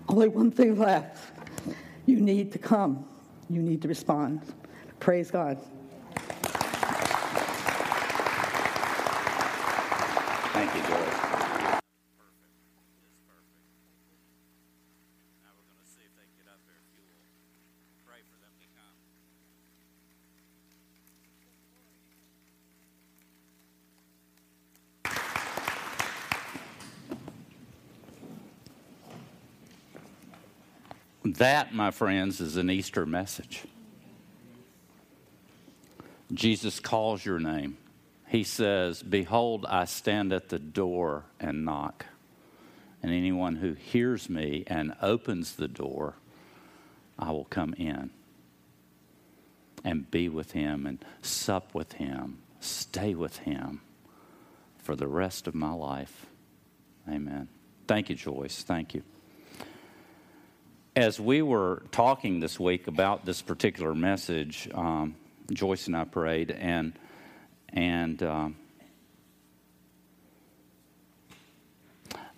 Only 0.08 0.30
one 0.30 0.50
thing 0.50 0.80
left. 0.80 1.34
You 2.06 2.22
need 2.22 2.54
to 2.54 2.58
come. 2.58 3.06
You 3.50 3.62
need 3.62 3.82
to 3.82 3.90
respond. 3.90 4.44
Praise 5.02 5.30
God. 5.30 5.60
That, 31.38 31.74
my 31.74 31.92
friends, 31.92 32.40
is 32.40 32.56
an 32.56 32.70
Easter 32.70 33.06
message. 33.06 33.64
Jesus 36.34 36.80
calls 36.80 37.26
your 37.26 37.40
name. 37.40 37.78
He 38.28 38.44
says, 38.44 39.04
Behold, 39.04 39.66
I 39.68 39.86
stand 39.86 40.32
at 40.32 40.50
the 40.50 40.60
door 40.60 41.26
and 41.40 41.66
knock. 41.66 42.06
And 43.04 43.12
anyone 43.12 43.58
who 43.58 43.74
hears 43.74 44.30
me 44.30 44.64
and 44.68 44.96
opens 45.02 45.54
the 45.54 45.68
door, 45.68 46.16
I 47.20 47.32
will 47.32 47.46
come 47.46 47.74
in 47.78 48.12
and 49.84 50.10
be 50.10 50.30
with 50.30 50.54
him 50.54 50.86
and 50.86 51.04
sup 51.22 51.76
with 51.76 51.94
him, 51.94 52.40
stay 52.60 53.14
with 53.14 53.38
him 53.40 53.82
for 54.78 54.96
the 54.96 55.08
rest 55.08 55.48
of 55.48 55.54
my 55.54 55.74
life. 55.74 56.26
Amen. 57.08 57.48
Thank 57.88 58.10
you, 58.10 58.16
Joyce. 58.16 58.64
Thank 58.64 58.96
you 58.96 59.04
as 60.96 61.20
we 61.20 61.42
were 61.42 61.84
talking 61.92 62.40
this 62.40 62.60
week 62.60 62.88
about 62.88 63.26
this 63.26 63.42
particular 63.42 63.94
message, 63.94 64.70
um, 64.74 65.16
Joyce 65.52 65.88
and 65.88 65.98
I 65.98 66.06
prayed, 66.06 66.52
and 66.52 66.94
and 67.70 68.24
um, 68.24 68.56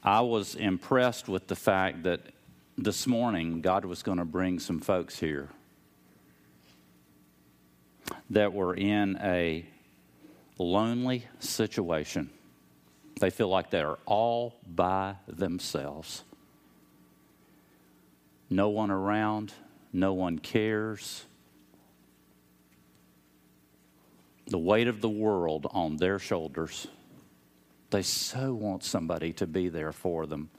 I 0.04 0.22
was 0.22 0.56
impressed 0.56 1.28
with 1.28 1.48
the 1.48 1.56
fact 1.56 2.04
that 2.04 2.22
this 2.78 3.06
morning 3.06 3.62
God 3.62 3.86
was 3.86 4.02
going 4.02 4.18
to 4.18 4.26
bring 4.26 4.60
some 4.60 4.80
folks 4.80 5.20
here 5.20 5.50
that 8.32 8.54
were 8.54 8.74
in 8.74 9.18
a 9.22 9.66
lonely 10.58 11.26
situation. 11.40 12.32
They 13.20 13.30
feel 13.30 13.50
like 13.50 13.70
they 13.70 13.82
are 13.82 14.00
all 14.06 14.56
by 14.68 15.16
themselves 15.28 16.24
no 18.50 18.70
one 18.70 18.92
around, 18.92 19.54
no 19.92 20.14
one 20.14 20.40
cares. 20.40 21.26
The 24.48 24.58
weight 24.58 24.88
of 24.88 25.02
the 25.02 25.10
world 25.10 25.68
on 25.72 25.98
their 25.98 26.20
shoulders. 26.20 26.88
They 27.90 28.02
so 28.02 28.54
want 28.54 28.84
somebody 28.84 29.34
to 29.34 29.48
be 29.48 29.70
there 29.70 29.92
for 29.92 30.26
them, 30.26 30.50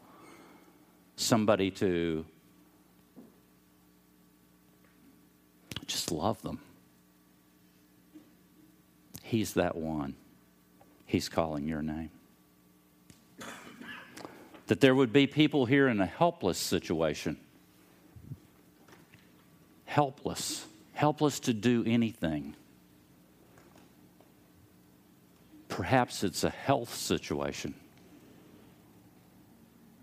somebody 1.16 1.70
to 1.72 2.24
just 5.87 6.11
love 6.11 6.40
them. 6.42 6.61
He's 9.22 9.55
that 9.55 9.77
one. 9.77 10.14
He's 11.05 11.29
calling 11.29 11.66
your 11.66 11.83
name. 11.83 12.11
That 14.66 14.81
there 14.81 14.94
would 14.94 15.12
be 15.12 15.27
people 15.27 15.64
here 15.64 15.88
in 15.88 16.01
a 16.01 16.07
helpless 16.07 16.59
situation 16.59 17.38
helpless, 19.88 20.66
helpless 20.92 21.40
to 21.40 21.55
do 21.55 21.83
anything. 21.87 22.55
Perhaps 25.68 26.22
it's 26.22 26.44
a 26.44 26.51
health 26.51 26.94
situation. 26.94 27.74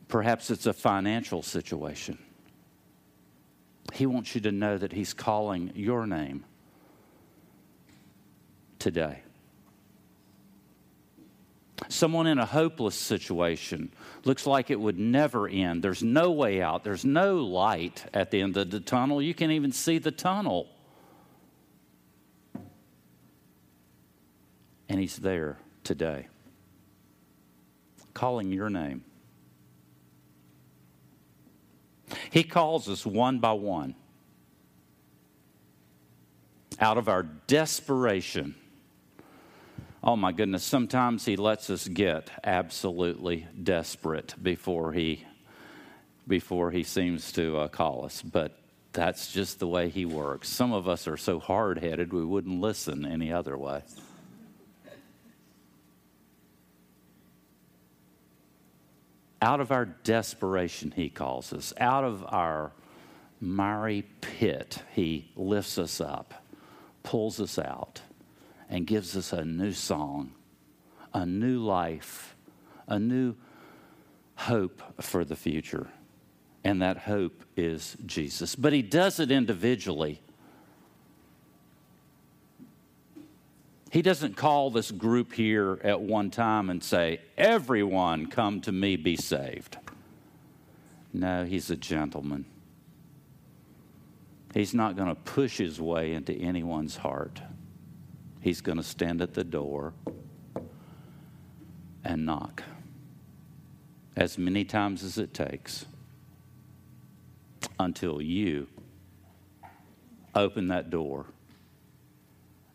Perhaps 0.08 0.50
it's 0.50 0.66
a 0.66 0.74
financial 0.74 1.44
situation. 1.44 2.18
He 3.94 4.08
wants 4.08 4.34
you 4.34 4.42
to 4.42 4.52
know 4.52 4.76
that 4.76 4.92
He's 4.92 5.14
calling 5.14 5.72
your 5.76 6.08
name 6.08 6.46
today. 8.80 9.22
Someone 11.90 12.28
in 12.28 12.40
a 12.40 12.46
hopeless 12.46 12.96
situation 12.96 13.92
looks 14.24 14.46
like 14.46 14.70
it 14.70 14.80
would 14.80 15.00
never 15.00 15.48
end. 15.48 15.84
There's 15.84 16.04
no 16.04 16.32
way 16.32 16.62
out, 16.62 16.84
there's 16.84 17.06
no 17.06 17.38
light 17.38 18.06
at 18.14 18.32
the 18.32 18.42
end 18.42 18.58
of 18.58 18.72
the 18.72 18.80
tunnel. 18.80 19.22
You 19.22 19.34
can't 19.34 19.52
even 19.52 19.72
see 19.72 19.98
the 19.98 20.12
tunnel. 20.12 20.68
And 24.90 25.00
He's 25.00 25.18
there 25.18 25.58
today. 25.84 26.28
calling 28.14 28.52
your 28.52 28.70
name. 28.70 29.04
He 32.30 32.44
calls 32.44 32.88
us 32.88 33.06
one 33.06 33.40
by 33.40 33.54
one 33.54 33.96
out 36.80 36.98
of 36.98 37.08
our 37.08 37.24
desperation. 37.24 38.56
Oh 40.08 40.16
my 40.16 40.32
goodness, 40.32 40.64
sometimes 40.64 41.26
He 41.26 41.36
lets 41.36 41.72
us 41.72 41.88
get 41.88 42.30
absolutely 42.44 43.48
desperate 43.64 44.36
before 44.42 44.94
He, 44.94 45.26
before 46.28 46.70
he 46.70 46.84
seems 46.84 47.32
to 47.32 47.58
uh, 47.58 47.68
call 47.70 48.06
us. 48.06 48.22
But 48.22 48.56
that's 48.94 49.34
just 49.34 49.58
the 49.58 49.68
way 49.68 49.90
He 49.90 50.06
works. 50.06 50.48
Some 50.48 50.74
of 50.74 50.88
us 50.88 51.08
are 51.08 51.18
so 51.18 51.40
hard 51.40 51.80
headed 51.80 52.14
we 52.14 52.24
wouldn't 52.24 52.62
listen 52.62 53.04
any 53.04 53.34
other 53.34 53.58
way. 53.58 53.82
Out 59.42 59.60
of 59.60 59.72
our 59.72 59.86
desperation, 59.86 60.94
He 60.96 61.10
calls 61.10 61.52
us. 61.52 61.74
Out 61.80 62.04
of 62.04 62.24
our 62.28 62.74
miry 63.42 64.06
pit, 64.22 64.84
He 64.94 65.32
lifts 65.36 65.80
us 65.80 66.00
up, 66.00 66.46
pulls 67.02 67.40
us 67.40 67.58
out, 67.58 68.02
and 68.70 68.88
gives 68.88 69.16
us 69.16 69.34
a 69.34 69.46
new 69.46 69.72
song, 69.72 70.32
a 71.14 71.26
new 71.26 71.60
life, 71.60 72.36
a 72.88 73.00
new 73.00 73.36
hope 74.36 74.82
for 75.02 75.24
the 75.24 75.36
future. 75.36 75.88
And 76.64 76.82
that 76.82 76.98
hope 76.98 77.44
is 77.56 77.96
Jesus. 78.06 78.56
But 78.56 78.74
He 78.74 78.82
does 78.82 79.20
it 79.20 79.32
individually. 79.32 80.22
He 83.92 84.02
doesn't 84.02 84.36
call 84.36 84.72
this 84.72 84.92
group 84.92 85.32
here 85.32 85.80
at 85.84 86.02
one 86.02 86.30
time 86.30 86.70
and 86.70 86.84
say, 86.84 87.22
Everyone 87.38 88.26
come 88.28 88.60
to 88.62 88.72
me, 88.72 88.98
be 88.98 89.16
saved. 89.16 89.78
No, 91.14 91.46
he's 91.46 91.70
a 91.70 91.78
gentleman. 91.78 92.44
He's 94.54 94.74
not 94.74 94.98
going 94.98 95.08
to 95.08 95.16
push 95.16 95.58
his 95.58 95.80
way 95.80 96.12
into 96.12 96.34
anyone's 96.34 96.98
heart. 96.98 97.42
He's 98.46 98.62
going 98.62 98.78
to 98.78 98.84
stand 98.84 99.24
at 99.24 99.34
the 99.34 99.44
door 99.44 99.92
and 102.04 102.28
knock 102.28 102.62
as 104.16 104.38
many 104.38 104.64
times 104.64 105.04
as 105.04 105.18
it 105.18 105.34
takes 105.34 105.88
until 107.80 108.22
you 108.22 108.68
open 110.36 110.68
that 110.68 110.92
door 110.92 111.26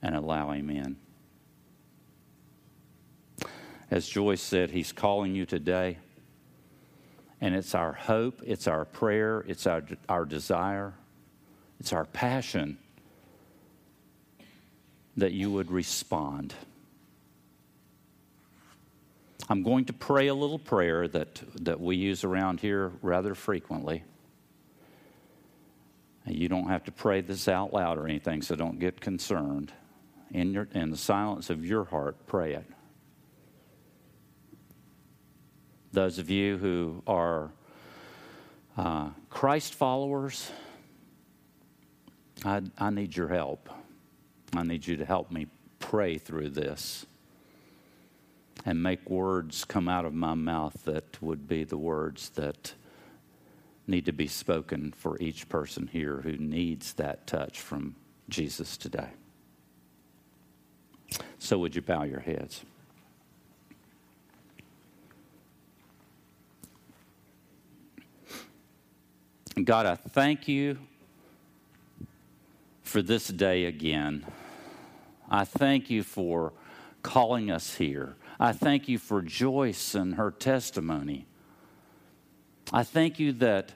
and 0.03 0.17
allow 0.17 0.51
him 0.51 0.71
in. 0.71 0.97
As 3.93 4.09
Joyce 4.09 4.43
said, 4.43 4.73
He's 4.73 4.91
calling 4.91 5.37
you 5.37 5.47
today. 5.47 5.99
And 7.41 7.55
it's 7.55 7.77
our 7.77 7.93
hope, 7.93 8.43
it's 8.45 8.67
our 8.67 8.87
prayer, 8.87 9.45
it's 9.47 9.69
our, 9.69 9.85
our 10.09 10.25
desire, 10.25 10.95
it's 11.79 11.93
our 11.93 12.07
passion 12.07 12.77
that 15.21 15.33
you 15.33 15.51
would 15.51 15.71
respond. 15.71 16.55
I'm 19.49 19.63
going 19.63 19.87
to 19.87 19.93
pray 19.93 20.29
a 20.29 20.35
little 20.35 20.59
prayer 20.59 21.09
that, 21.09 21.43
that 21.65 21.81
we 21.81 21.97
use 21.97 22.23
around 22.25 22.61
here 22.61 22.93
rather 23.03 23.35
frequently. 23.35 24.05
You 26.27 26.49
don't 26.49 26.69
have 26.69 26.85
to 26.85 26.93
pray 26.93 27.23
this 27.23 27.49
out 27.49 27.73
loud 27.73 27.99
or 27.99 28.07
anything, 28.07 28.43
so 28.43 28.55
don't 28.55 28.79
get 28.79 29.01
concerned. 29.01 29.73
In, 30.31 30.53
your, 30.53 30.69
in 30.73 30.91
the 30.91 30.97
silence 30.97 31.51
of 31.51 31.65
your 31.65 31.85
heart, 31.85 32.27
pray 32.27 32.55
it. 32.55 32.67
those 35.93 36.19
of 36.19 36.31
you 36.31 36.57
who 36.59 37.03
are 37.07 37.51
uh, 38.77 39.11
Christ 39.29 39.75
followers, 39.75 40.51
I, 42.45 42.63
I 42.79 42.91
need 42.91 43.17
your 43.17 43.29
help. 43.29 43.69
I 44.55 44.63
need 44.63 44.87
you 44.87 44.97
to 44.97 45.05
help 45.05 45.31
me 45.31 45.47
pray 45.79 46.19
through 46.19 46.51
this 46.51 47.07
and 48.65 48.83
make 48.83 49.09
words 49.09 49.65
come 49.65 49.89
out 49.89 50.05
of 50.05 50.13
my 50.13 50.35
mouth 50.35 50.85
that 50.85 51.21
would 51.23 51.49
be 51.49 51.65
the 51.65 51.79
words 51.79 52.31
that 52.31 52.75
need 53.87 54.05
to 54.07 54.13
be 54.13 54.27
spoken 54.27 54.93
for 54.93 55.19
each 55.21 55.49
person 55.49 55.87
here 55.87 56.21
who 56.23 56.37
needs 56.37 56.93
that 56.95 57.27
touch 57.27 57.61
from 57.61 57.97
Jesus 58.29 58.77
today. 58.77 59.09
So, 61.39 61.59
would 61.59 61.75
you 61.75 61.83
bow 61.83 62.05
your 62.05 62.21
heads? 62.21 62.63
God, 69.65 69.87
I 69.87 69.97
thank 69.97 70.47
you 70.47 70.79
for 72.91 73.03
this 73.03 73.29
day 73.29 73.67
again. 73.67 74.27
I 75.31 75.45
thank 75.45 75.91
you 75.91 76.03
for 76.03 76.53
calling 77.03 77.49
us 77.49 77.77
here. 77.77 78.17
I 78.41 78.51
thank 78.51 78.89
you 78.89 78.99
for 78.99 79.23
Joyce 79.23 79.95
and 79.95 80.17
her 80.17 80.33
testimony. 80.33 81.27
I 82.73 82.83
thank 82.83 83.21
you 83.21 83.33
that 83.35 83.73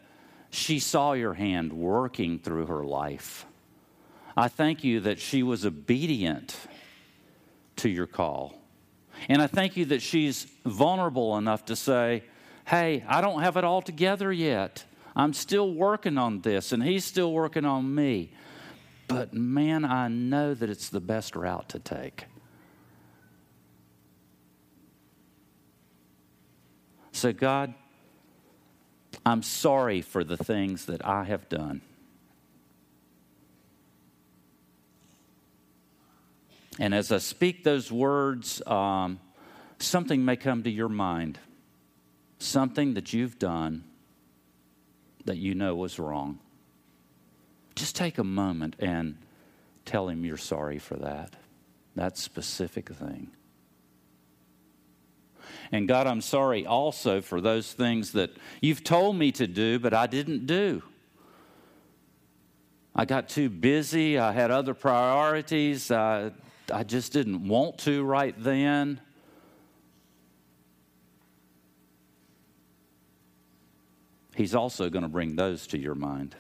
she 0.51 0.81
saw 0.81 1.13
your 1.13 1.35
hand 1.35 1.73
working 1.73 2.41
through 2.41 2.67
her 2.67 2.85
life. 2.85 3.47
I 4.37 4.49
thank 4.49 4.83
you 4.83 4.99
that 5.01 5.21
she 5.21 5.45
was 5.45 5.65
obedient 5.65 6.57
to 7.77 7.89
your 7.89 8.09
call. 8.09 8.61
And 9.29 9.41
I 9.41 9.47
thank 9.47 9.77
you 9.77 9.85
that 9.87 10.03
she's 10.03 10.49
vulnerable 10.67 11.39
enough 11.39 11.65
to 11.67 11.77
say, 11.77 12.25
Hey, 12.67 13.05
I 13.07 13.21
don't 13.21 13.43
have 13.43 13.57
it 13.57 13.63
all 13.63 13.81
together 13.81 14.33
yet. 14.33 14.85
I'm 15.15 15.35
still 15.35 15.73
working 15.73 16.19
on 16.19 16.41
this, 16.41 16.73
and 16.73 16.83
he's 16.83 17.05
still 17.05 17.33
working 17.33 17.65
on 17.65 17.95
me. 17.95 18.33
But 19.09 19.35
man, 19.35 19.85
I 19.85 20.09
know 20.09 20.55
that 20.55 20.71
it's 20.71 20.89
the 20.89 21.01
best 21.01 21.37
route 21.37 21.69
to 21.71 21.79
take. 21.79 22.27
So, 27.13 27.33
God, 27.33 27.75
I'm 29.25 29.43
sorry 29.43 30.03
for 30.03 30.25
the 30.25 30.37
things 30.37 30.87
that 30.87 31.05
I 31.07 31.25
have 31.25 31.49
done. 31.49 31.81
And 36.79 36.95
as 36.95 37.13
I 37.13 37.19
speak 37.19 37.63
those 37.63 37.93
words, 37.93 38.61
um, 38.67 39.21
something 39.79 40.25
may 40.25 40.37
come 40.37 40.65
to 40.65 40.71
your 40.71 40.89
mind, 40.89 41.39
something 42.39 42.95
that 42.95 43.13
you've 43.13 43.39
done 43.39 43.85
that 45.25 45.37
you 45.37 45.55
know 45.55 45.75
was 45.75 45.99
wrong, 45.99 46.41
just 47.75 47.97
take 47.97 48.19
a 48.19 48.25
moment 48.25 48.77
and 48.79 49.17
tell 49.85 50.09
him 50.09 50.25
you're 50.25 50.37
sorry 50.37 50.79
for 50.79 50.97
that, 50.97 51.35
that 51.97 52.17
specific 52.17 52.89
thing. 52.89 53.31
And 55.73 55.89
God, 55.89 56.07
I'm 56.07 56.21
sorry 56.21 56.67
also 56.67 57.21
for 57.21 57.41
those 57.41 57.73
things 57.73 58.13
that 58.13 58.31
you've 58.61 58.85
told 58.85 59.17
me 59.17 59.33
to 59.33 59.47
do, 59.47 59.79
but 59.79 59.93
I 59.93 60.07
didn't 60.07 60.47
do. 60.47 60.83
I 62.95 63.05
got 63.05 63.29
too 63.29 63.51
busy. 63.51 64.19
I 64.19 64.33
had 64.33 64.51
other 64.51 64.73
priorities. 64.73 65.91
I, 65.91 66.31
I 66.73 66.85
just 66.85 67.13
didn't 67.13 67.47
want 67.49 67.79
to 67.79 68.05
right 68.05 68.35
then. 68.39 69.01
He's 74.37 74.55
also 74.55 74.91
going 74.91 75.03
to 75.03 75.09
bring 75.09 75.37
those 75.37 75.67
to 75.69 75.79
your 75.79 75.95
mind. 75.95 76.37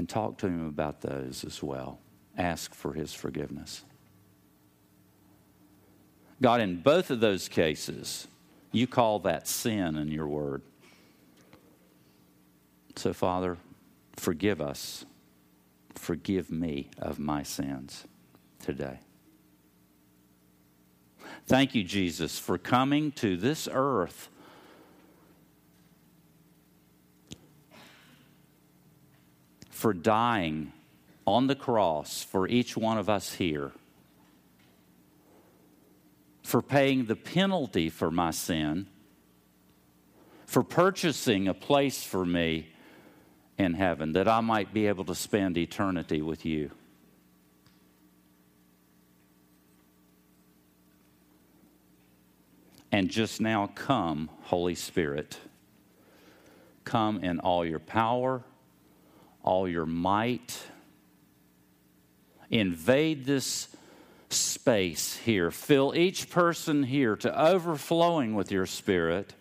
And 0.00 0.08
talk 0.08 0.38
to 0.38 0.46
him 0.46 0.66
about 0.66 1.02
those 1.02 1.44
as 1.44 1.62
well. 1.62 1.98
Ask 2.34 2.74
for 2.74 2.94
his 2.94 3.12
forgiveness. 3.12 3.84
God, 6.40 6.62
in 6.62 6.80
both 6.80 7.10
of 7.10 7.20
those 7.20 7.48
cases, 7.48 8.26
you 8.72 8.86
call 8.86 9.18
that 9.18 9.46
sin 9.46 9.96
in 9.96 10.08
your 10.08 10.26
word. 10.26 10.62
So, 12.96 13.12
Father, 13.12 13.58
forgive 14.16 14.62
us. 14.62 15.04
Forgive 15.96 16.50
me 16.50 16.88
of 16.96 17.18
my 17.18 17.42
sins 17.42 18.06
today. 18.64 19.00
Thank 21.46 21.74
you, 21.74 21.84
Jesus, 21.84 22.38
for 22.38 22.56
coming 22.56 23.12
to 23.16 23.36
this 23.36 23.68
earth 23.70 24.30
for 29.80 29.94
dying 29.94 30.70
on 31.26 31.46
the 31.46 31.54
cross 31.54 32.22
for 32.22 32.46
each 32.46 32.76
one 32.76 32.98
of 32.98 33.08
us 33.08 33.32
here, 33.32 33.72
for 36.42 36.60
paying 36.60 37.06
the 37.06 37.16
penalty 37.16 37.88
for 37.88 38.10
my 38.10 38.30
sin, 38.30 38.86
for 40.44 40.62
purchasing 40.62 41.48
a 41.48 41.54
place 41.54 42.02
for 42.02 42.26
me 42.26 42.68
in 43.56 43.72
heaven 43.72 44.12
that 44.12 44.28
I 44.28 44.42
might 44.42 44.74
be 44.74 44.86
able 44.86 45.06
to 45.06 45.14
spend 45.14 45.56
eternity 45.56 46.20
with 46.20 46.44
you. 46.44 46.70
And 52.92 53.08
just 53.08 53.40
now, 53.40 53.68
come, 53.74 54.28
Holy 54.42 54.74
Spirit. 54.74 55.38
Come 56.84 57.24
in 57.24 57.40
all 57.40 57.64
your 57.64 57.78
power, 57.78 58.44
all 59.42 59.68
your 59.68 59.86
might. 59.86 60.58
Invade 62.50 63.24
this 63.24 63.68
space 64.28 65.16
here. 65.16 65.50
Fill 65.50 65.94
each 65.94 66.30
person 66.30 66.84
here 66.84 67.16
to 67.16 67.40
overflowing 67.40 68.34
with 68.34 68.50
your 68.50 68.66
Spirit. 68.66 69.34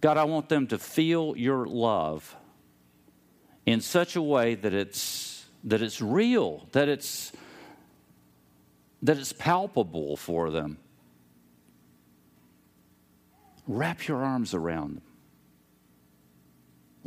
God, 0.00 0.16
I 0.16 0.24
want 0.24 0.48
them 0.48 0.66
to 0.68 0.78
feel 0.78 1.36
your 1.36 1.66
love 1.66 2.36
in 3.66 3.80
such 3.80 4.16
a 4.16 4.22
way 4.22 4.54
that 4.54 4.72
it's, 4.72 5.44
that 5.64 5.82
it's 5.82 6.00
real, 6.00 6.66
that 6.72 6.88
it's, 6.88 7.32
that 9.02 9.18
it's 9.18 9.32
palpable 9.32 10.16
for 10.16 10.50
them. 10.50 10.78
Wrap 13.66 14.06
your 14.06 14.24
arms 14.24 14.54
around 14.54 14.96
them. 14.96 15.07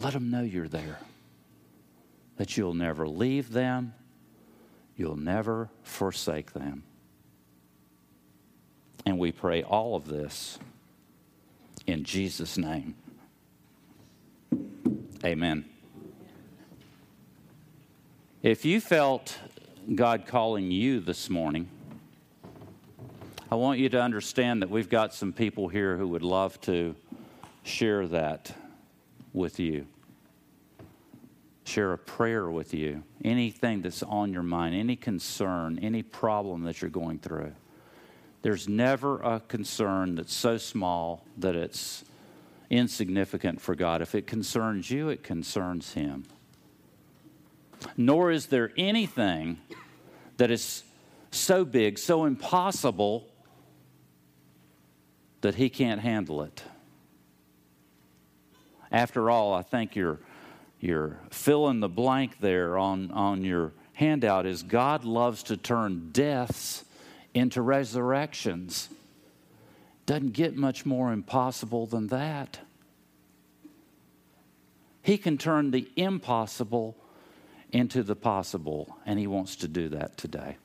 Let 0.01 0.13
them 0.13 0.31
know 0.31 0.41
you're 0.41 0.67
there, 0.67 0.97
that 2.37 2.57
you'll 2.57 2.73
never 2.73 3.07
leave 3.07 3.51
them, 3.51 3.93
you'll 4.97 5.15
never 5.15 5.69
forsake 5.83 6.53
them. 6.53 6.83
And 9.05 9.19
we 9.19 9.31
pray 9.31 9.61
all 9.61 9.95
of 9.95 10.07
this 10.07 10.57
in 11.85 12.03
Jesus' 12.03 12.57
name. 12.57 12.95
Amen. 15.23 15.65
If 18.41 18.65
you 18.65 18.81
felt 18.81 19.37
God 19.93 20.25
calling 20.25 20.71
you 20.71 20.99
this 20.99 21.29
morning, 21.29 21.69
I 23.51 23.55
want 23.55 23.79
you 23.79 23.89
to 23.89 24.01
understand 24.01 24.63
that 24.63 24.69
we've 24.71 24.89
got 24.89 25.13
some 25.13 25.31
people 25.31 25.67
here 25.67 25.95
who 25.95 26.07
would 26.07 26.23
love 26.23 26.59
to 26.61 26.95
share 27.63 28.07
that 28.07 28.51
with 29.33 29.59
you. 29.59 29.87
Share 31.63 31.93
a 31.93 31.97
prayer 31.97 32.49
with 32.49 32.73
you. 32.73 33.03
Anything 33.23 33.81
that's 33.81 34.03
on 34.03 34.33
your 34.33 34.43
mind, 34.43 34.75
any 34.75 34.95
concern, 34.95 35.79
any 35.81 36.03
problem 36.03 36.63
that 36.63 36.81
you're 36.81 36.89
going 36.89 37.19
through. 37.19 37.53
There's 38.41 38.67
never 38.67 39.21
a 39.21 39.39
concern 39.39 40.15
that's 40.15 40.33
so 40.33 40.57
small 40.57 41.23
that 41.37 41.55
it's 41.55 42.03
insignificant 42.69 43.61
for 43.61 43.75
God. 43.75 44.01
If 44.01 44.15
it 44.15 44.25
concerns 44.25 44.89
you, 44.89 45.09
it 45.09 45.23
concerns 45.23 45.93
Him. 45.93 46.25
Nor 47.97 48.31
is 48.31 48.47
there 48.47 48.71
anything 48.77 49.59
that 50.37 50.49
is 50.49 50.83
so 51.29 51.63
big, 51.63 51.99
so 51.99 52.25
impossible, 52.25 53.27
that 55.41 55.55
He 55.55 55.69
can't 55.69 56.01
handle 56.01 56.41
it. 56.41 56.63
After 58.91 59.29
all, 59.29 59.53
I 59.53 59.61
think 59.61 59.95
your, 59.95 60.19
your 60.79 61.19
fill 61.29 61.69
in 61.69 61.79
the 61.79 61.89
blank 61.89 62.39
there 62.39 62.77
on, 62.77 63.11
on 63.11 63.43
your 63.43 63.73
handout 63.93 64.45
is 64.45 64.63
God 64.63 65.05
loves 65.05 65.43
to 65.43 65.57
turn 65.57 66.09
deaths 66.11 66.83
into 67.33 67.61
resurrections. 67.61 68.89
Doesn't 70.05 70.33
get 70.33 70.55
much 70.55 70.85
more 70.85 71.13
impossible 71.13 71.85
than 71.85 72.07
that. 72.07 72.59
He 75.03 75.17
can 75.17 75.37
turn 75.37 75.71
the 75.71 75.89
impossible 75.95 76.95
into 77.71 78.03
the 78.03 78.15
possible, 78.15 78.97
and 79.05 79.17
He 79.17 79.27
wants 79.27 79.55
to 79.57 79.67
do 79.67 79.89
that 79.89 80.17
today. 80.17 80.57